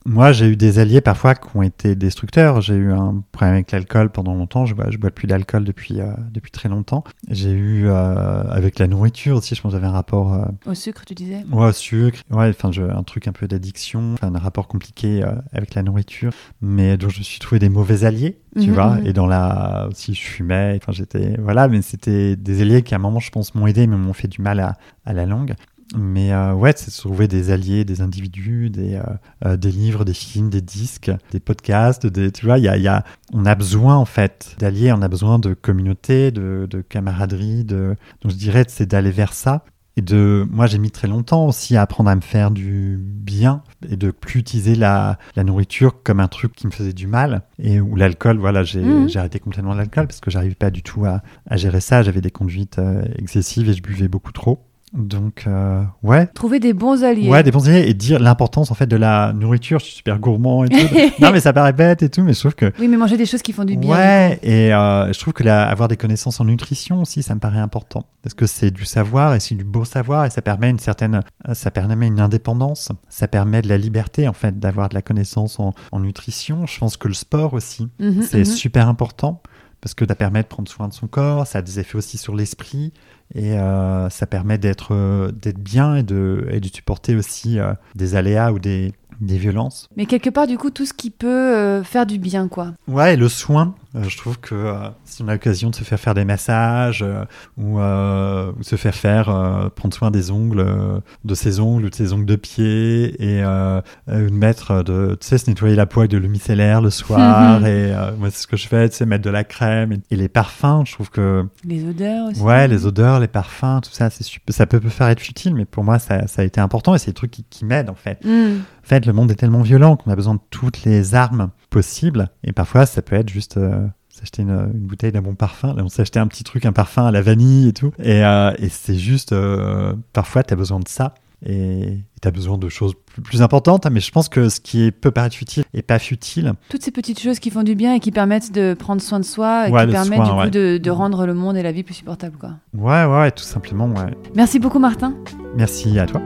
[0.07, 2.61] Moi, j'ai eu des alliés parfois qui ont été destructeurs.
[2.61, 4.67] J'ai eu un problème avec l'alcool pendant longtemps.
[4.67, 7.05] Je bois, je bois plus d'alcool depuis euh, depuis très longtemps.
[7.31, 9.55] J'ai eu euh, avec la nourriture aussi.
[9.55, 11.43] Je pense j'avais un rapport euh, Au sucre, tu disais?
[11.51, 15.33] Ouais, au sucre, ouais, enfin, un truc un peu d'addiction, enfin, un rapport compliqué euh,
[15.55, 18.91] avec la nourriture, mais dont je me suis trouvé des mauvais alliés, tu Mhm, vois,
[18.97, 19.07] mhm.
[19.07, 22.99] et dans la, aussi je fumais, enfin, j'étais, voilà, mais c'était des alliés qui à
[22.99, 24.77] un moment, je pense, m'ont aidé, mais m'ont fait du mal à,
[25.07, 25.55] à la langue.
[25.97, 29.03] Mais euh, ouais, c'est de trouver des alliés, des individus, des, euh,
[29.45, 32.76] euh, des livres, des films, des disques, des podcasts, des, tu vois, il y a,
[32.76, 36.80] y a, on a besoin en fait d'alliés, on a besoin de communauté, de, de
[36.80, 39.64] camaraderie, de, donc je dirais c'est d'aller vers ça.
[39.97, 43.62] Et de, moi, j'ai mis très longtemps aussi à apprendre à me faire du bien
[43.89, 47.43] et de plus utiliser la, la nourriture comme un truc qui me faisait du mal.
[47.61, 49.09] Et ou l'alcool, voilà, j'ai Mhm.
[49.14, 52.03] arrêté complètement l'alcool parce que j'arrivais pas du tout à, à gérer ça.
[52.03, 54.64] J'avais des conduites euh, excessives et je buvais beaucoup trop.
[54.95, 56.27] Donc, euh, ouais.
[56.29, 57.29] Trouver des bons alliés.
[57.29, 59.81] Ouais, des bons alliés et dire l'importance en fait de la nourriture.
[59.81, 60.77] Je suis super gourmand et tout.
[61.21, 63.27] non, mais ça paraît bête et tout, mais je trouve que Oui, mais manger des
[63.27, 63.91] choses qui font du bien.
[63.91, 67.41] Ouais, et euh, je trouve que la- avoir des connaissances en nutrition aussi, ça me
[67.41, 68.07] paraît important.
[68.23, 71.23] Parce que c'est du savoir et c'est du beau savoir et ça permet une certaine,
[71.49, 75.03] euh, ça permet une indépendance, ça permet de la liberté en fait d'avoir de la
[75.03, 76.67] connaissance en, en nutrition.
[76.67, 78.45] Je pense que le sport aussi, Mhm, c'est mhm.
[78.45, 79.43] super important
[79.85, 82.16] parce que ça permet de prendre soin de son corps, ça a des effets aussi
[82.16, 82.95] sur l'esprit
[83.35, 87.74] et euh, ça permet d'être euh, d'être bien et de, et de supporter aussi euh,
[87.95, 89.91] des aléas ou des, des violences.
[89.95, 92.72] Mais quelque part, du coup, tout ce qui peut euh, faire du bien, quoi.
[92.89, 94.75] Ouais, et le soin, je trouve que euh,
[95.05, 97.25] si on a l'occasion de se faire faire des massages euh,
[97.57, 101.85] ou, euh, ou se faire faire euh, prendre soin des ongles, euh, de ses ongles
[101.87, 105.49] ou de ses ongles de pied et euh, euh, de mettre de, tu sais, se
[105.49, 107.67] nettoyer la peau avec de l'eau micellaire le soir Mhm.
[107.67, 110.01] et euh, moi c'est ce que je fais, tu sais, mettre de la crème et,
[110.11, 112.41] et les parfums, je trouve que Les odeurs aussi.
[112.41, 115.85] ouais, les odeurs, les parfums, tout ça, c'est ça peut faire être futile, mais pour
[115.85, 118.19] moi ça, ça a été important et c'est des trucs qui, qui m'aident en fait.
[118.25, 118.59] Mm.
[118.85, 122.31] En fait, le monde est tellement violent qu'on a besoin de toutes les armes possibles.
[122.45, 125.75] Et parfois, ça peut être juste euh, s'acheter une, une bouteille d'un bon parfum.
[125.75, 127.93] Là, on s'est acheté un petit truc, un parfum à la vanille et tout.
[127.99, 131.14] Et, euh, et c'est juste, euh, parfois, tu as besoin de ça.
[131.47, 133.87] Et tu as besoin de choses plus, plus importantes.
[133.91, 136.55] Mais je pense que ce qui est, peut paraître futile est pas futile.
[136.70, 139.25] Toutes ces petites choses qui font du bien et qui permettent de prendre soin de
[139.27, 140.51] soi et Ouais, qui permettent soin, du coup ouais.
[140.51, 142.53] de, de rendre le monde et la vie plus supportable, quoi.
[142.72, 144.14] Ouais, ouais, tout simplement, ouais.
[144.35, 145.12] Merci beaucoup, Martin.
[145.57, 146.22] Merci à toi.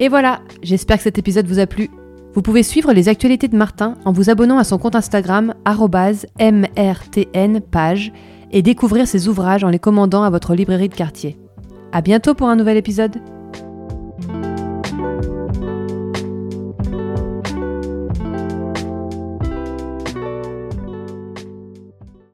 [0.00, 1.90] Et voilà, j'espère que cet épisode vous a plu.
[2.34, 5.54] Vous pouvez suivre les actualités de Martin en vous abonnant à son compte Instagram
[6.40, 8.12] mrtnpage
[8.50, 11.38] et découvrir ses ouvrages en les commandant à votre librairie de quartier.
[11.92, 13.20] À bientôt pour un nouvel épisode.